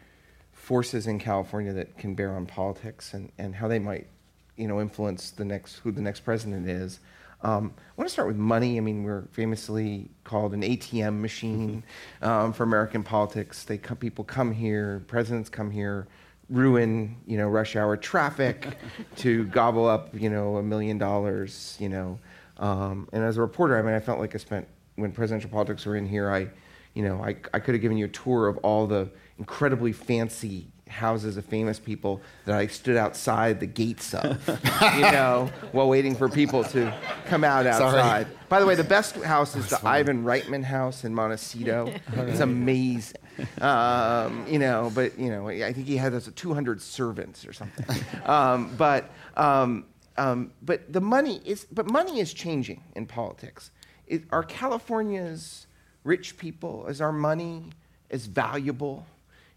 [0.54, 4.08] forces in California that can bear on politics and, and how they might,
[4.56, 7.02] you know, influence the next who the next president is.
[7.46, 8.78] Um, I want to start with money.
[8.78, 11.84] I mean, we're famously called an ATM machine
[12.24, 13.66] um, for American politics.
[13.66, 16.08] They come, people come here, presidents come here,
[16.50, 18.78] ruin you know rush hour traffic
[19.18, 21.78] to gobble up you know a million dollars.
[21.80, 22.20] You know,
[22.58, 25.86] um, and as a reporter, I mean, I felt like I spent when presidential politics
[25.86, 26.32] were in here.
[26.32, 26.48] I,
[26.96, 30.72] you know, I, I could have given you a tour of all the incredibly fancy
[30.88, 34.48] houses of famous people that I stood outside the gates of,
[34.96, 36.94] you know, while waiting for people to
[37.26, 38.28] come out outside.
[38.28, 38.38] Sorry.
[38.50, 40.00] By the way, the best house is the funny.
[40.00, 41.92] Ivan Reitman house in Montecito.
[42.14, 43.18] it's amazing.
[43.60, 47.86] Um, you know, but you know, I think he had 200 servants or something.
[48.26, 49.86] Um, but um,
[50.18, 53.72] um, but the money is but money is changing in politics.
[54.08, 55.68] It, are California's
[56.04, 57.66] rich people is our money
[58.10, 59.06] as valuable?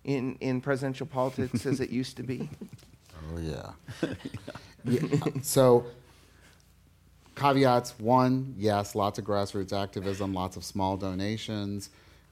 [0.04, 2.48] In, in presidential politics as it used to be?
[3.30, 3.72] Oh, yeah.
[4.84, 5.00] yeah.
[5.42, 5.84] So,
[7.34, 11.90] caveats one, yes, lots of grassroots activism, lots of small donations.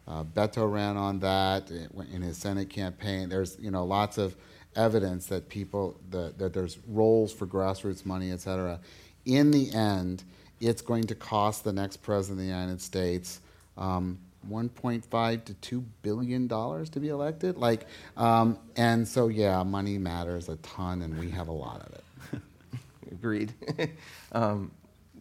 [0.08, 3.28] Uh, Beto ran on that in his Senate campaign.
[3.28, 4.36] There's you know lots of
[4.76, 8.78] evidence that people that, that there's roles for grassroots money, et cetera.
[9.24, 10.22] In the end,
[10.60, 13.40] it's going to cost the next president of the United States
[13.76, 14.18] um,
[14.51, 17.57] 1.5 to 2 billion dollars to be elected?
[17.57, 17.86] Like
[18.16, 22.42] um, and so yeah money matters a ton and we have a lot of it.
[23.12, 23.55] Agreed.
[24.32, 24.72] Um,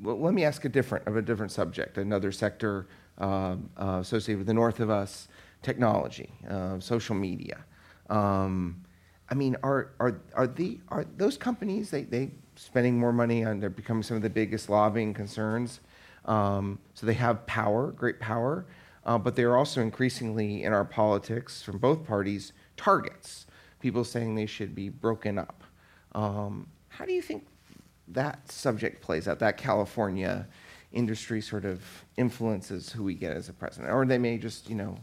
[0.02, 2.88] well, let me ask a different of a different subject another sector
[3.20, 5.30] uh, uh, associated with the north of us
[5.62, 7.64] technology uh, social media.
[8.10, 8.82] Um,
[9.30, 13.60] i mean are, are, are, the, are those companies they, they spending more money on
[13.60, 15.80] they're becoming some of the biggest lobbying concerns.
[16.26, 18.66] Um, so they have power great power
[19.06, 23.46] uh, but they are also increasingly in our politics from both parties targets,
[23.80, 25.64] people saying they should be broken up.
[26.14, 27.46] Um, how do you think
[28.08, 30.48] that subject plays out, that California
[30.92, 31.82] industry sort of
[32.18, 33.94] influences who we get as a president?
[33.94, 34.98] Or they may just, you know,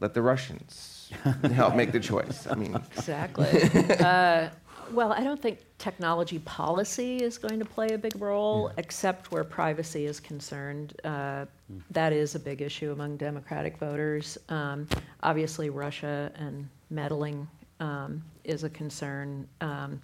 [0.00, 1.10] let the Russians
[1.54, 2.46] help make the choice.
[2.46, 3.48] I mean, exactly.
[4.00, 4.48] Uh,
[4.92, 8.80] well, I don't think technology policy is going to play a big role, yeah.
[8.80, 10.94] except where privacy is concerned.
[11.04, 11.46] Uh, mm.
[11.90, 14.38] That is a big issue among Democratic voters.
[14.48, 14.88] Um,
[15.22, 17.48] obviously, Russia and meddling
[17.80, 19.48] um, is a concern.
[19.60, 20.00] Um,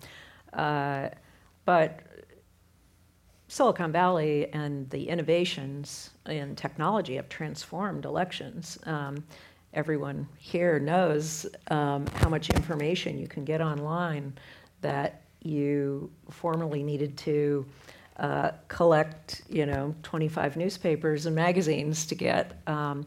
[0.52, 1.08] uh,
[1.64, 2.00] but
[3.48, 8.78] Silicon Valley and the innovations in technology have transformed elections.
[8.84, 9.22] Um,
[9.74, 14.32] everyone here knows um, how much information you can get online
[14.80, 17.66] that you formerly needed to
[18.18, 22.60] uh, collect, you know, 25 newspapers and magazines to get.
[22.66, 23.06] Um,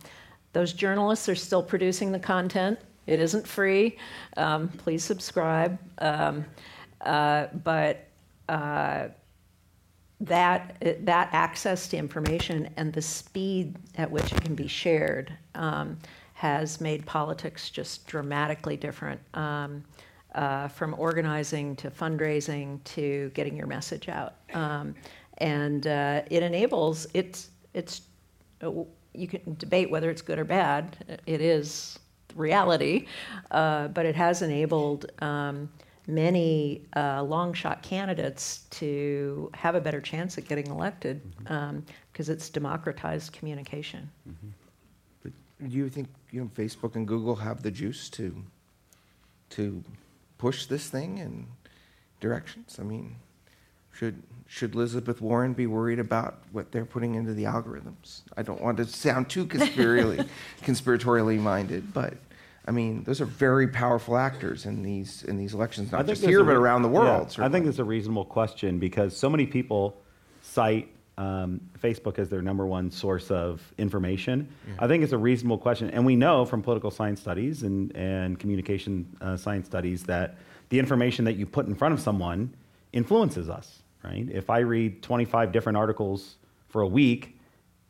[0.53, 2.79] those journalists are still producing the content.
[3.07, 3.97] It isn't free.
[4.37, 5.79] Um, please subscribe.
[5.97, 6.45] Um,
[7.01, 8.05] uh, but
[8.47, 9.07] uh,
[10.21, 15.97] that that access to information and the speed at which it can be shared um,
[16.33, 19.19] has made politics just dramatically different.
[19.33, 19.83] Um,
[20.35, 24.35] uh, from organizing to fundraising to getting your message out.
[24.53, 24.95] Um,
[25.39, 28.01] and uh, it enables, it's, it's,
[28.61, 28.71] uh,
[29.13, 31.19] you can debate whether it's good or bad.
[31.25, 31.97] It is
[32.35, 33.07] reality,
[33.51, 35.69] uh, but it has enabled um,
[36.07, 41.53] many uh, long shot candidates to have a better chance at getting elected because mm-hmm.
[41.53, 41.83] um,
[42.15, 44.09] it's democratized communication.
[44.27, 45.67] Mm-hmm.
[45.67, 48.43] do you think you know, Facebook and Google have the juice to
[49.51, 49.83] to
[50.39, 51.45] push this thing in
[52.19, 52.77] directions?
[52.79, 53.17] I mean,
[53.93, 58.21] should should Elizabeth Warren be worried about what they're putting into the algorithms?
[58.35, 60.27] I don't want to sound too conspiratorially
[60.63, 62.15] conspiratorially minded, but
[62.65, 66.43] I mean, those are very powerful actors in these in these elections, not just here,
[66.43, 67.35] but around the world.
[67.37, 70.01] Yeah, I think it's a reasonable question because so many people
[70.41, 74.47] cite um, Facebook as their number one source of information.
[74.67, 74.73] Yeah.
[74.79, 75.89] I think it's a reasonable question.
[75.89, 80.37] And we know from political science studies and, and communication uh, science studies that
[80.69, 82.55] the information that you put in front of someone
[82.93, 84.27] influences us, right?
[84.31, 86.37] If I read 25 different articles
[86.69, 87.37] for a week,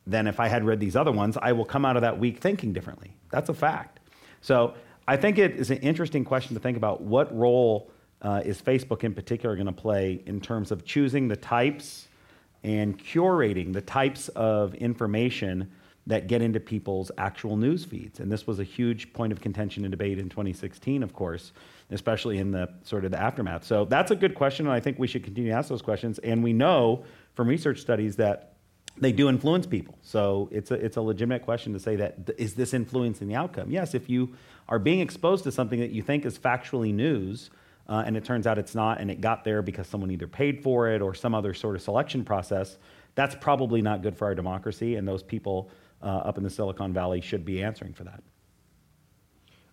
[0.07, 2.39] then if I had read these other ones, I will come out of that week
[2.39, 3.15] thinking differently.
[3.29, 3.99] That's a fact.
[4.41, 4.73] So
[5.07, 7.91] I think it is an interesting question to think about what role
[8.23, 12.07] uh, is Facebook in particular going to play in terms of choosing the types
[12.63, 15.71] and curating the types of information
[16.07, 18.19] that get into people's actual news feeds.
[18.19, 21.51] And this was a huge point of contention and debate in 2016, of course,
[21.91, 23.63] especially in the sort of the aftermath.
[23.63, 26.17] So that's a good question, and I think we should continue to ask those questions.
[26.19, 27.03] And we know
[27.35, 28.53] from research studies that
[28.97, 29.97] they do influence people.
[30.01, 33.35] So it's a, it's a legitimate question to say that th- is this influencing the
[33.35, 33.71] outcome?
[33.71, 34.35] Yes, if you
[34.67, 37.49] are being exposed to something that you think is factually news,
[37.89, 40.61] uh, and it turns out it's not, and it got there because someone either paid
[40.61, 42.77] for it or some other sort of selection process,
[43.15, 45.71] that's probably not good for our democracy, and those people
[46.03, 48.21] uh, up in the Silicon Valley should be answering for that.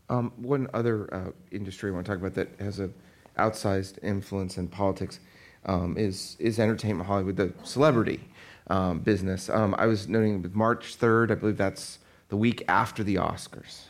[0.08, 2.94] Um, one other uh, industry I want to talk about that has an
[3.38, 5.20] outsized influence in politics
[5.66, 8.20] um, is is entertainment Hollywood, the celebrity
[8.68, 9.50] um, business.
[9.50, 11.98] Um, I was noting March 3rd, I believe that's
[12.28, 13.85] the week after the Oscars.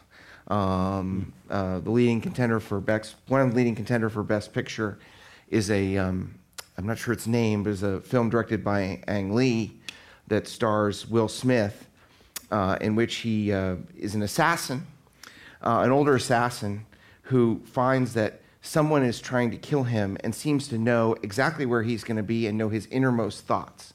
[0.49, 4.99] Um, uh, the leading contender for best, one of the leading contender for Best Picture,
[5.49, 6.35] is a um,
[6.79, 9.79] I'm not sure its name, but it's a film directed by Ang Lee
[10.29, 11.89] that stars Will Smith,
[12.51, 14.87] uh, in which he uh, is an assassin,
[15.63, 16.85] uh, an older assassin
[17.23, 21.83] who finds that someone is trying to kill him and seems to know exactly where
[21.83, 23.95] he's going to be and know his innermost thoughts.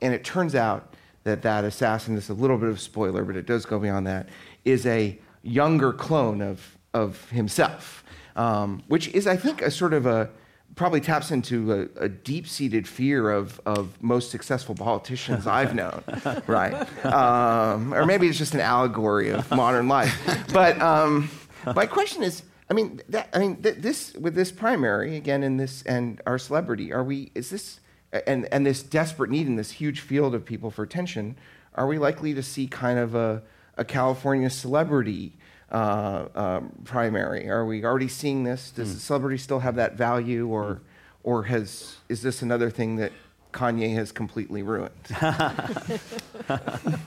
[0.00, 3.36] And it turns out that that assassin, this is a little bit of spoiler, but
[3.36, 4.28] it does go beyond that,
[4.64, 8.04] is a younger clone of, of himself,
[8.36, 10.30] um, which is, I think, a sort of a,
[10.74, 16.02] probably taps into a, a deep-seated fear of, of most successful politicians I've known,
[16.46, 16.74] right?
[17.04, 20.16] Um, or maybe it's just an allegory of modern life.
[20.52, 21.30] But um,
[21.74, 25.56] my question is, I mean, that, I mean, th- this with this primary again, in
[25.56, 27.32] this and our celebrity, are we?
[27.34, 27.80] Is this
[28.26, 31.36] and and this desperate need in this huge field of people for attention?
[31.74, 33.42] Are we likely to see kind of a,
[33.78, 35.32] a California celebrity
[35.70, 37.48] uh, um, primary?
[37.48, 38.70] Are we already seeing this?
[38.70, 38.98] Does mm.
[38.98, 40.80] celebrity still have that value, or mm.
[41.22, 43.12] or has is this another thing that
[43.52, 44.92] Kanye has completely ruined?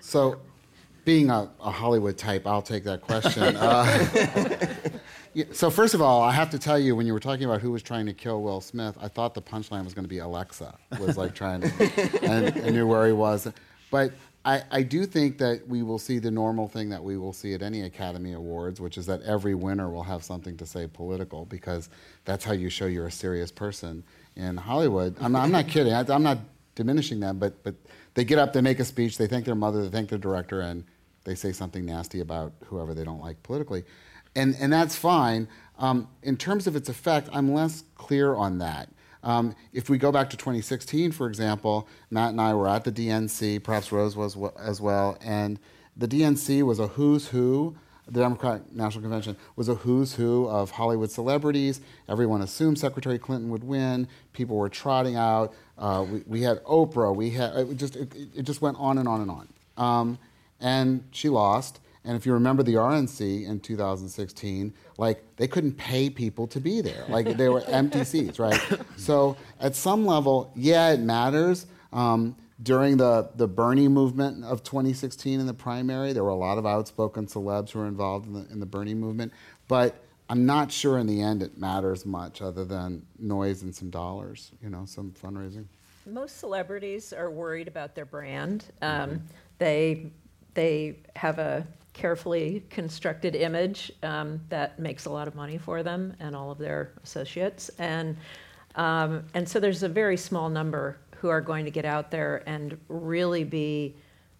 [0.00, 0.40] so
[1.04, 3.56] being a, a, Hollywood type, I'll take that question.
[5.38, 7.60] Uh, so first of all, I have to tell you, when you were talking about
[7.60, 10.18] who was trying to kill Will Smith, I thought the punchline was going to be
[10.18, 13.46] Alexa was like trying to, and I knew where he was.
[13.90, 14.12] But
[14.44, 17.54] I, I do think that we will see the normal thing that we will see
[17.54, 21.44] at any Academy Awards, which is that every winner will have something to say political,
[21.44, 21.90] because
[22.24, 24.04] that's how you show you're a serious person
[24.36, 25.16] in Hollywood.
[25.20, 25.92] I'm not, I'm not kidding.
[25.92, 26.38] I, I'm not
[26.76, 27.74] diminishing them, but but
[28.14, 30.60] they get up, they make a speech, they thank their mother, they thank their director,
[30.60, 30.84] and
[31.24, 33.84] they say something nasty about whoever they don't like politically.
[34.34, 35.48] And, and that's fine.
[35.78, 38.88] Um, in terms of its effect, I'm less clear on that.
[39.28, 42.90] Um, if we go back to 2016, for example, Matt and I were at the
[42.90, 45.60] DNC, perhaps Rose was as well, and
[45.94, 47.76] the DNC was a who's who.
[48.06, 51.82] The Democratic National Convention was a who's who of Hollywood celebrities.
[52.08, 54.08] Everyone assumed Secretary Clinton would win.
[54.32, 55.52] People were trotting out.
[55.76, 57.14] Uh, we, we, had Oprah.
[57.14, 59.48] We had it just it, it, just went on and on and on.
[59.76, 60.18] Um,
[60.58, 61.80] and she lost.
[62.08, 66.80] And if you remember the RNC in 2016, like they couldn't pay people to be
[66.80, 67.04] there.
[67.06, 68.58] Like they were empty seats, right?
[68.96, 71.66] So at some level, yeah, it matters.
[71.92, 76.56] Um, during the, the Bernie movement of 2016 in the primary, there were a lot
[76.56, 79.30] of outspoken celebs who were involved in the, in the Bernie movement.
[79.68, 79.94] But
[80.30, 84.52] I'm not sure in the end it matters much other than noise and some dollars,
[84.62, 85.66] you know, some fundraising.
[86.06, 88.64] Most celebrities are worried about their brand.
[88.80, 89.16] Um, mm-hmm.
[89.58, 90.10] They
[90.54, 91.66] they have a
[91.98, 96.58] carefully constructed image um, that makes a lot of money for them and all of
[96.58, 97.70] their associates.
[97.80, 98.16] And,
[98.76, 102.44] um, and so there's a very small number who are going to get out there
[102.46, 103.96] and really be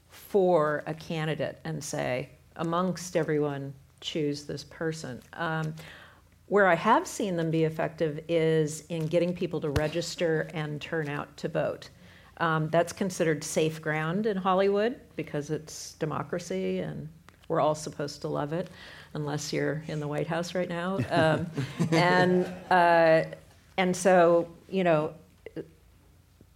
[0.08, 5.20] for a candidate and say, amongst everyone, choose this person.
[5.32, 5.74] Um,
[6.46, 11.08] where I have seen them be effective is in getting people to register and turn
[11.08, 11.90] out to vote.
[12.36, 17.08] Um, that's considered safe ground in Hollywood because it's democracy and
[17.48, 18.68] we're all supposed to love it,
[19.14, 20.98] unless you're in the White House right now.
[21.10, 21.46] Um,
[21.92, 23.24] and, uh,
[23.76, 25.14] and so, you know,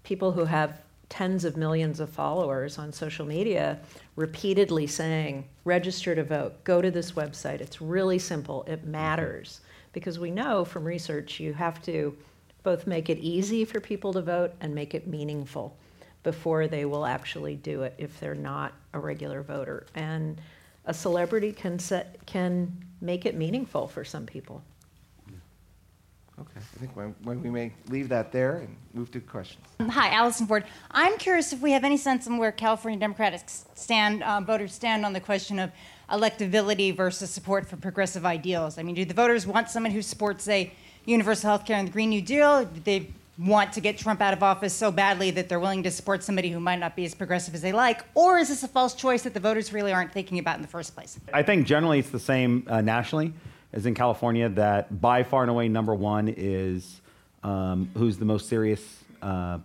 [0.05, 3.79] people who have tens of millions of followers on social media
[4.17, 7.61] repeatedly saying, register to vote, go to this website.
[7.61, 9.61] It's really simple, it matters.
[9.93, 12.17] Because we know from research you have to
[12.63, 15.77] both make it easy for people to vote and make it meaningful
[16.23, 19.87] before they will actually do it if they're not a regular voter.
[19.95, 20.41] And
[20.85, 24.63] a celebrity can set, can make it meaningful for some people.
[26.41, 29.65] Okay, I think when, when we may leave that there and move to questions.
[29.81, 30.65] Hi, Allison Ford.
[30.91, 35.05] I'm curious if we have any sense of where California Democrats stand, uh, voters stand
[35.05, 35.71] on the question of
[36.11, 38.79] electability versus support for progressive ideals.
[38.79, 40.73] I mean, do the voters want someone who supports, say,
[41.05, 42.65] universal health care and the Green New Deal?
[42.65, 43.11] Do they
[43.45, 46.51] want to get Trump out of office so badly that they're willing to support somebody
[46.51, 48.05] who might not be as progressive as they like?
[48.15, 50.69] Or is this a false choice that the voters really aren't thinking about in the
[50.69, 51.19] first place?
[51.33, 53.33] I think generally it's the same uh, nationally
[53.73, 57.01] as in California, that by far and away number one is
[57.43, 59.59] um, who's the most serious uh,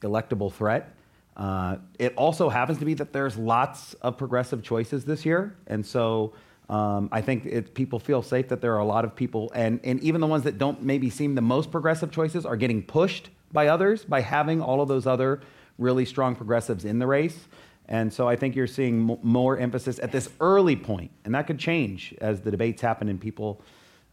[0.00, 0.94] electable threat.
[1.36, 5.56] Uh, it also happens to be that there's lots of progressive choices this year.
[5.66, 6.32] And so
[6.70, 9.80] um, I think it, people feel safe that there are a lot of people, and,
[9.82, 13.28] and even the ones that don't maybe seem the most progressive choices are getting pushed
[13.52, 15.40] by others by having all of those other
[15.78, 17.48] really strong progressives in the race.
[17.88, 21.48] And so I think you're seeing m- more emphasis at this early point, and that
[21.48, 23.60] could change as the debates happen and people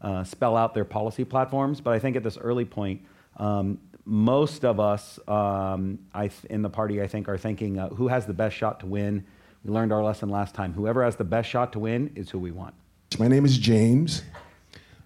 [0.01, 1.79] uh, spell out their policy platforms.
[1.79, 3.01] But I think at this early point,
[3.37, 8.07] um, most of us um, th- in the party, I think, are thinking uh, who
[8.07, 9.25] has the best shot to win
[9.67, 10.71] we learned our lesson last time.
[10.71, 12.73] Whoever has the best shot to win is who we want.
[13.19, 14.21] My name is James.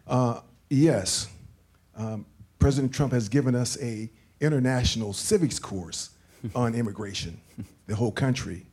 [0.07, 1.27] Uh, yes,
[1.97, 2.27] um,
[2.59, 4.09] President Trump has given us a
[4.39, 6.11] international civics course
[6.55, 7.41] on immigration,
[7.87, 8.67] the whole country.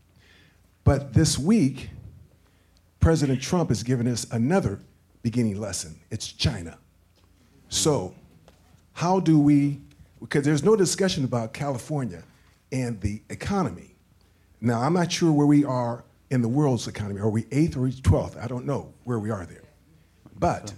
[0.84, 1.88] But this week,
[3.00, 4.80] President Trump has given us another
[5.22, 5.98] beginning lesson.
[6.10, 6.76] It's China.
[7.70, 8.14] So,
[8.92, 9.80] how do we,
[10.20, 12.24] because there's no discussion about California
[12.72, 13.94] and the economy.
[14.60, 17.20] Now, I'm not sure where we are in the world's economy.
[17.20, 18.42] Are we eighth or 12th?
[18.42, 19.64] I don't know where we are there.
[20.38, 20.72] But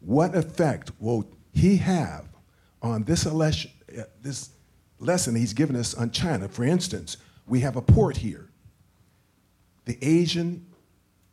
[0.00, 2.26] what effect will he have
[2.80, 4.50] on this, election, uh, this
[4.98, 6.48] lesson he's given us on China?
[6.48, 7.16] For instance,
[7.46, 8.48] we have a port here,
[9.84, 10.66] the Asian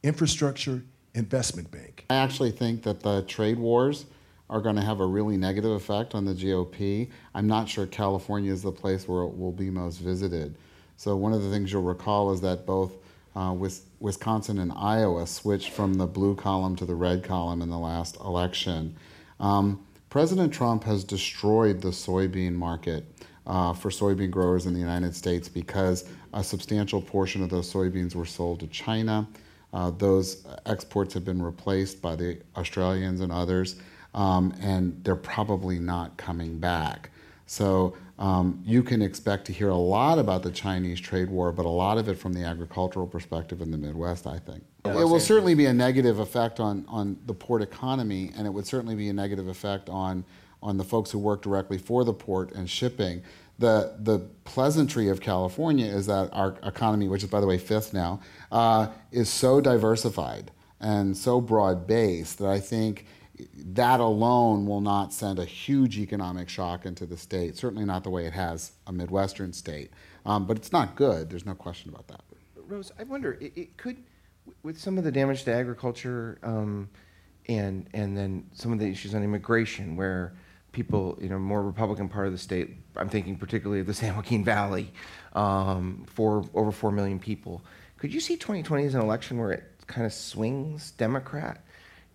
[0.04, 0.84] Infrastructure
[1.14, 2.06] Investment Bank.
[2.10, 4.06] I actually think that the trade wars
[4.50, 7.10] are going to have a really negative effect on the GOP.
[7.36, 10.56] I'm not sure California is the place where it will be most visited.
[11.00, 12.91] So one of the things you'll recall is that both
[13.34, 13.56] uh,
[14.02, 18.18] Wisconsin and Iowa switched from the blue column to the red column in the last
[18.18, 18.97] election.
[19.39, 23.06] Um, President Trump has destroyed the soybean market
[23.47, 28.14] uh, for soybean growers in the United States because a substantial portion of those soybeans
[28.14, 29.26] were sold to China.
[29.72, 33.78] Uh, those exports have been replaced by the Australians and others,
[34.16, 37.10] um, and they're probably not coming back.
[37.50, 41.66] So um, you can expect to hear a lot about the Chinese trade war, but
[41.66, 44.64] a lot of it from the agricultural perspective in the Midwest, I think.
[45.00, 48.68] it will certainly be a negative effect on, on the port economy, and it would
[48.68, 50.24] certainly be a negative effect on,
[50.62, 53.24] on the folks who work directly for the port and shipping.
[53.58, 57.95] The, the pleasantry of California is that our economy, which is, by the way, fifth
[57.95, 58.22] now,
[58.52, 63.08] uh, is so diversified and so broad based that I think
[63.56, 68.10] that alone will not send a huge economic shock into the state, certainly not the
[68.10, 69.92] way it has a Midwestern state.
[70.26, 72.22] Um, but it's not good, there's no question about that.
[72.68, 73.98] Rose, I wonder, it, it could,
[74.64, 76.90] with some of the damage to agriculture um,
[77.48, 80.34] and, and then some of the issues on immigration, where
[80.72, 84.16] people, you know, more Republican part of the state, I'm thinking particularly of the San
[84.16, 84.92] Joaquin Valley,
[85.34, 87.62] um, for over 4 million people.
[87.98, 91.64] Could you see 2020 as an election where it kind of swings Democrat?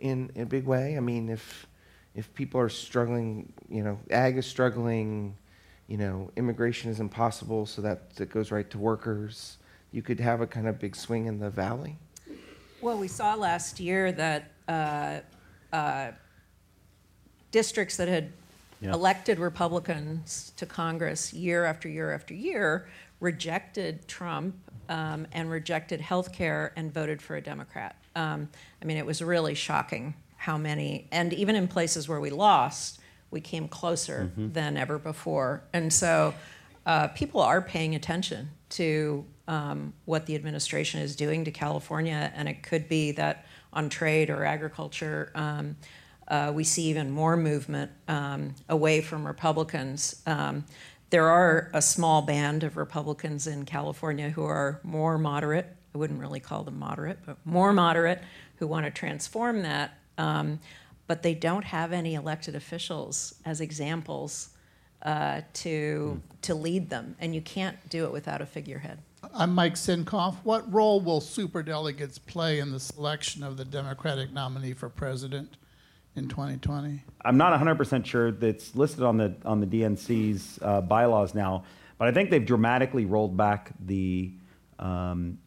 [0.05, 0.96] In, in a big way.
[0.96, 1.66] I mean, if
[2.14, 5.36] if people are struggling, you know, ag is struggling,
[5.88, 9.57] you know, immigration is impossible, so that it goes right to workers.
[9.90, 11.96] You could have a kind of big swing in the valley.
[12.80, 15.20] Well, we saw last year that uh,
[15.72, 16.12] uh,
[17.50, 18.30] districts that had
[18.80, 18.92] yeah.
[18.92, 22.88] elected Republicans to Congress year after year after year
[23.20, 24.55] rejected Trump
[24.88, 27.96] um, and rejected health care and voted for a Democrat.
[28.17, 28.49] Um,
[28.81, 33.01] I mean, it was really shocking how many, and even in places where we lost,
[33.31, 34.53] we came closer mm-hmm.
[34.53, 35.65] than ever before.
[35.73, 36.35] And so
[36.87, 42.49] uh, people are paying attention to um, what the administration is doing to California, and
[42.49, 45.77] it could be that on trade or agriculture, um,
[46.29, 50.23] uh, we see even more movement um, away from Republicans.
[50.27, 50.65] Um,
[51.11, 55.77] there are a small band of Republicans in California who are more moderate.
[55.95, 58.20] I wouldn't really call them moderate, but more moderate
[58.57, 59.99] who want to transform that.
[60.18, 60.59] Um,
[61.07, 64.51] but they don't have any elected officials as examples
[65.03, 67.14] uh, to, to lead them.
[67.20, 68.99] And you can't do it without a figurehead.
[69.32, 70.36] I'm Mike Sinkoff.
[70.42, 75.57] What role will superdelegates play in the selection of the Democratic nominee for president?
[76.16, 77.03] in 2020?
[77.24, 81.64] I'm not 100% sure that's listed on the on the DNC's uh, bylaws now,
[81.99, 84.32] but I think they've dramatically rolled back the
[84.78, 85.38] um,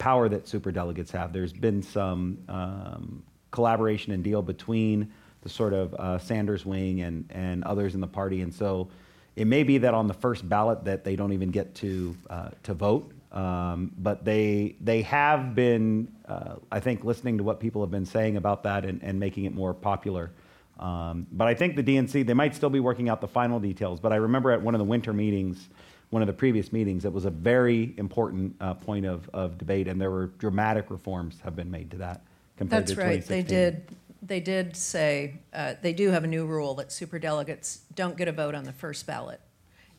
[0.00, 1.32] power that super delegates have.
[1.32, 3.22] There's been some um,
[3.52, 8.08] collaboration and deal between the sort of uh, Sanders wing and and others in the
[8.08, 8.88] party, and so
[9.36, 12.50] it may be that on the first ballot that they don't even get to uh,
[12.64, 17.80] to vote um, but they they have been, uh, I think, listening to what people
[17.82, 20.32] have been saying about that and, and making it more popular
[20.80, 24.00] Um, but I think the DNC, they might still be working out the final details.
[24.00, 25.68] But I remember at one of the winter meetings,
[26.10, 29.86] one of the previous meetings, it was a very important uh, point of, of debate,
[29.86, 32.22] and there were dramatic reforms have been made to that
[32.56, 33.24] compared That's to right.
[33.24, 33.56] They 2016.
[33.56, 38.26] did, they did say, uh, they do have a new rule that superdelegates don't get
[38.26, 39.40] a vote on the first ballot.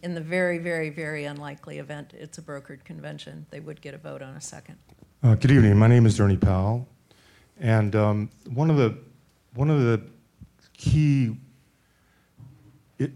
[0.03, 3.97] In the very, very, very unlikely event it's a brokered convention, they would get a
[3.97, 4.77] vote on a second.
[5.23, 5.77] Uh, good evening.
[5.77, 6.87] My name is Ernie Powell,
[7.59, 8.97] and um, one of the
[9.53, 10.01] one of the
[10.73, 11.50] key I-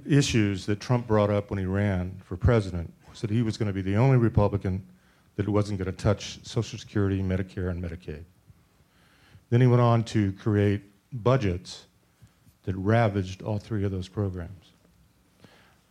[0.08, 3.68] issues that Trump brought up when he ran for president was that he was going
[3.68, 4.86] to be the only Republican
[5.36, 8.24] that wasn't going to touch Social Security, Medicare, and Medicaid.
[9.50, 10.82] Then he went on to create
[11.12, 11.86] budgets
[12.64, 14.72] that ravaged all three of those programs.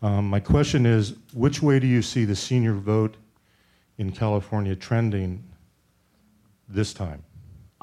[0.02, 3.16] Um, my question is, which way do you see the senior vote
[3.96, 5.42] in California trending
[6.68, 7.22] this time?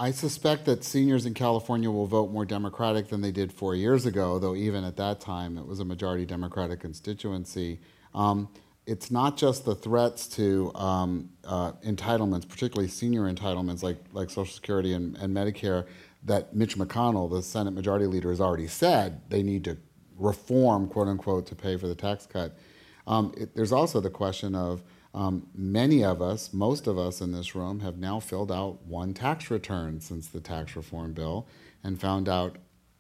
[0.01, 4.07] I suspect that seniors in California will vote more Democratic than they did four years
[4.07, 7.79] ago, though even at that time it was a majority Democratic constituency.
[8.15, 8.49] Um,
[8.87, 14.51] it's not just the threats to um, uh, entitlements, particularly senior entitlements like, like Social
[14.51, 15.85] Security and, and Medicare,
[16.23, 19.77] that Mitch McConnell, the Senate Majority Leader, has already said they need to
[20.17, 22.57] reform, quote unquote, to pay for the tax cut.
[23.05, 24.81] Um, it, there's also the question of
[25.13, 29.13] um, many of us, most of us in this room, have now filled out one
[29.13, 31.47] tax return since the tax reform bill
[31.83, 32.57] and found out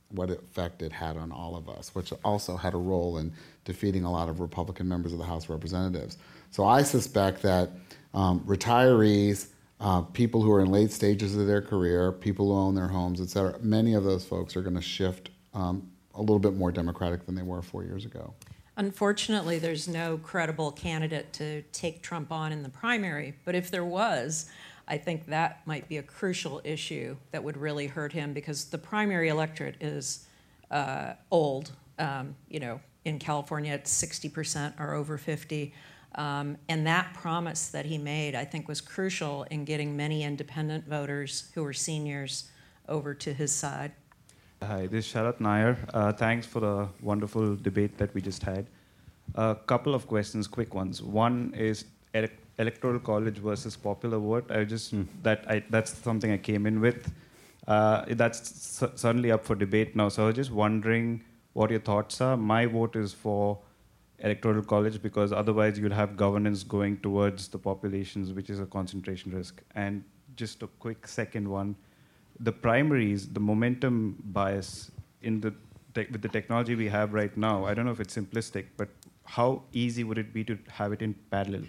[0.09, 3.31] what effect it had on all of us, which also had a role in
[3.63, 6.17] defeating a lot of Republican members of the House of Representatives.
[6.49, 7.69] So I suspect that
[8.13, 9.47] um, retirees,
[9.79, 13.21] uh, people who are in late stages of their career, people who own their homes,
[13.21, 16.73] et cetera, many of those folks are going to shift um, a little bit more
[16.73, 18.33] Democratic than they were four years ago.
[18.77, 23.83] Unfortunately, there's no credible candidate to take Trump on in the primary, but if there
[23.83, 24.49] was,
[24.87, 28.77] I think that might be a crucial issue that would really hurt him because the
[28.77, 30.27] primary electorate is
[30.69, 31.71] uh, old.
[31.99, 35.73] Um, you know, in California, it's 60% or over 50.
[36.15, 40.87] Um, and that promise that he made, I think, was crucial in getting many independent
[40.87, 42.49] voters who were seniors
[42.87, 43.93] over to his side.
[44.63, 45.75] Hi, this is Sharat Nair.
[45.91, 48.67] Uh, thanks for the wonderful debate that we just had.
[49.33, 51.01] A couple of questions, quick ones.
[51.01, 52.27] One is ele-
[52.59, 54.51] electoral college versus popular vote.
[54.51, 54.93] I just
[55.23, 57.11] that I, that's something I came in with.
[57.67, 60.09] Uh, that's certainly up for debate now.
[60.09, 62.37] So I was just wondering what your thoughts are.
[62.37, 63.57] My vote is for
[64.19, 69.31] electoral college because otherwise you'll have governance going towards the populations, which is a concentration
[69.31, 69.63] risk.
[69.73, 70.03] And
[70.35, 71.75] just a quick second one
[72.43, 75.53] the primaries, the momentum bias in the
[75.93, 78.89] tech with the technology we have right now, I don't know if it's simplistic, but
[79.25, 81.63] how easy would it be to have it in parallel?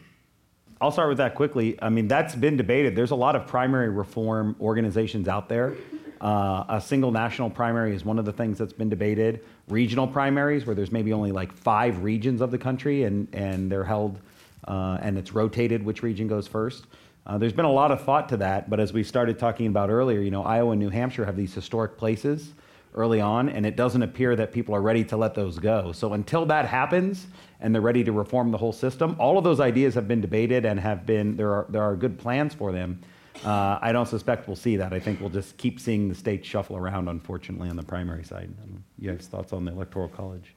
[0.80, 1.78] I'll start with that quickly.
[1.80, 2.96] I mean, that's been debated.
[2.96, 5.74] There's a lot of primary reform organizations out there.
[6.20, 9.44] Uh, a single national primary is one of the things that's been debated.
[9.68, 13.84] Regional primaries, where there's maybe only like five regions of the country and, and they're
[13.84, 14.18] held
[14.66, 16.86] uh, and it's rotated which region goes first.
[17.26, 19.90] Uh, there's been a lot of thought to that, but as we started talking about
[19.90, 22.52] earlier, you know, Iowa and New Hampshire have these historic places
[22.94, 25.92] early on, and it doesn't appear that people are ready to let those go.
[25.92, 27.28] So until that happens
[27.60, 30.66] and they're ready to reform the whole system, all of those ideas have been debated
[30.66, 33.00] and have been there are there are good plans for them.
[33.44, 34.92] Uh, I don't suspect we'll see that.
[34.92, 38.52] I think we'll just keep seeing the states shuffle around, unfortunately, on the primary side.
[38.98, 40.54] You guys' thoughts on the electoral college?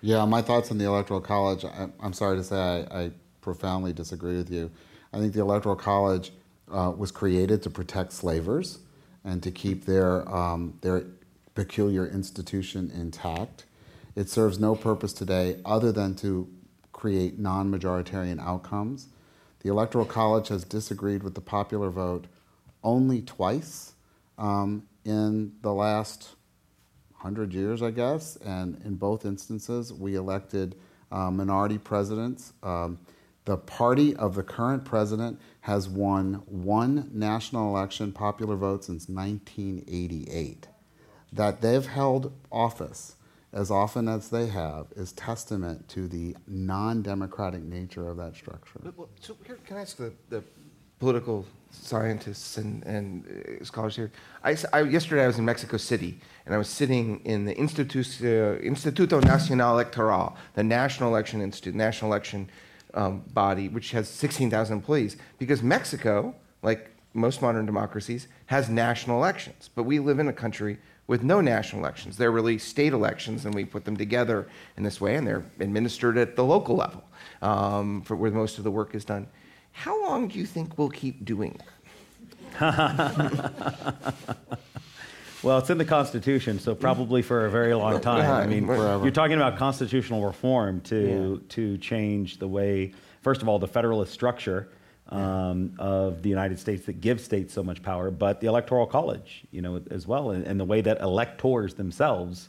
[0.00, 3.10] Yeah, my thoughts on the Electoral College, I, I'm sorry to say I, I
[3.40, 4.70] profoundly disagree with you.
[5.12, 6.32] I think the Electoral College
[6.70, 8.78] uh, was created to protect slavers
[9.24, 11.04] and to keep their, um, their
[11.54, 13.64] peculiar institution intact.
[14.14, 16.48] It serves no purpose today other than to
[16.92, 19.08] create non majoritarian outcomes.
[19.60, 22.26] The Electoral College has disagreed with the popular vote
[22.82, 23.92] only twice
[24.38, 26.30] um, in the last
[27.20, 30.76] 100 years, I guess, and in both instances, we elected
[31.10, 32.52] uh, minority presidents.
[32.62, 32.98] Um,
[33.48, 40.68] the party of the current president has won one national election popular vote since 1988.
[41.32, 43.16] That they've held office
[43.54, 48.80] as often as they have is testament to the non democratic nature of that structure.
[48.94, 50.42] Well, So here, can I ask the, the
[50.98, 53.24] political scientists and, and
[53.62, 54.10] uh, scholars here?
[54.44, 58.62] I, I- yesterday I was in Mexico City, and I was sitting in the Instituto,
[58.62, 62.50] Instituto Nacional Electoral, the National Election Institute, national election
[62.98, 69.70] um, body, which has 16,000 employees, because Mexico, like most modern democracies, has national elections.
[69.74, 72.16] But we live in a country with no national elections.
[72.16, 76.18] They're really state elections, and we put them together in this way, and they're administered
[76.18, 77.04] at the local level,
[77.40, 79.28] um, for where most of the work is done.
[79.70, 81.58] How long do you think we'll keep doing
[82.58, 84.14] that?
[85.42, 88.30] Well, it's in the Constitution, so probably for a very long time.
[88.30, 89.04] I mean, Forever.
[89.04, 94.12] you're talking about constitutional reform to to change the way, first of all, the federalist
[94.12, 94.68] structure
[95.10, 99.44] um, of the United States that gives states so much power, but the Electoral College,
[99.52, 102.48] you know, as well, and, and the way that electors themselves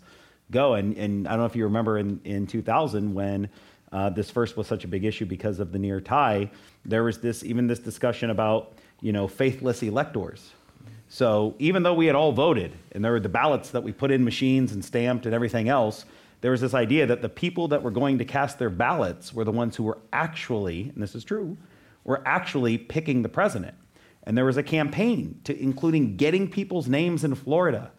[0.49, 0.73] go.
[0.73, 3.49] And and I don't know if you remember in in 2000 when.
[3.91, 6.51] Uh, this first was such a big issue because of the near tie.
[6.85, 10.51] There was this even this discussion about you know faithless electors,
[11.09, 14.11] so even though we had all voted and there were the ballots that we put
[14.11, 16.05] in machines and stamped and everything else,
[16.41, 19.43] there was this idea that the people that were going to cast their ballots were
[19.43, 21.57] the ones who were actually, and this is true,
[22.03, 23.75] were actually picking the president.
[24.23, 27.91] And there was a campaign to including getting people's names in Florida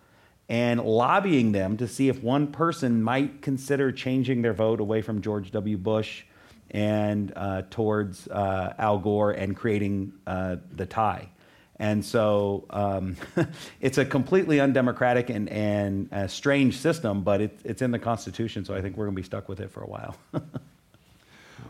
[0.49, 5.21] and lobbying them to see if one person might consider changing their vote away from
[5.21, 5.77] George W.
[5.77, 6.23] Bush
[6.71, 11.29] and uh, towards uh, Al Gore and creating uh, the tie.
[11.81, 13.16] And so um,
[13.81, 18.64] it's a completely undemocratic and, and uh strange system, but it, it's in the Constitution,
[18.64, 20.16] so I think we're going to be stuck with it for a while.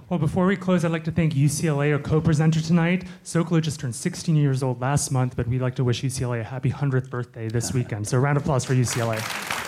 [0.09, 3.05] Well, before we close, I'd like to thank UCLA, our co-presenter tonight.
[3.25, 6.45] Zócalo just turned 16 years old last month, but we'd like to wish UCLA a
[6.45, 8.09] happy 100th birthday this weekend.
[8.09, 9.60] So a round of applause for UCLA.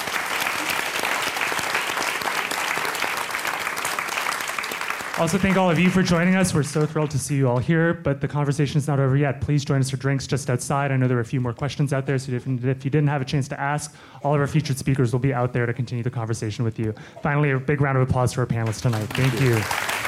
[5.19, 6.55] Also, thank all of you for joining us.
[6.55, 9.43] We're so thrilled to see you all here, but the conversation is not over yet.
[9.43, 10.91] Please join us for drinks just outside.
[10.91, 13.09] I know there are a few more questions out there, so if, if you didn't
[13.09, 13.95] have a chance to ask,
[14.25, 16.95] all of our featured speakers will be out there to continue the conversation with you.
[17.23, 19.07] Finally, a big round of applause for our panelists tonight.
[19.11, 20.02] Thank you.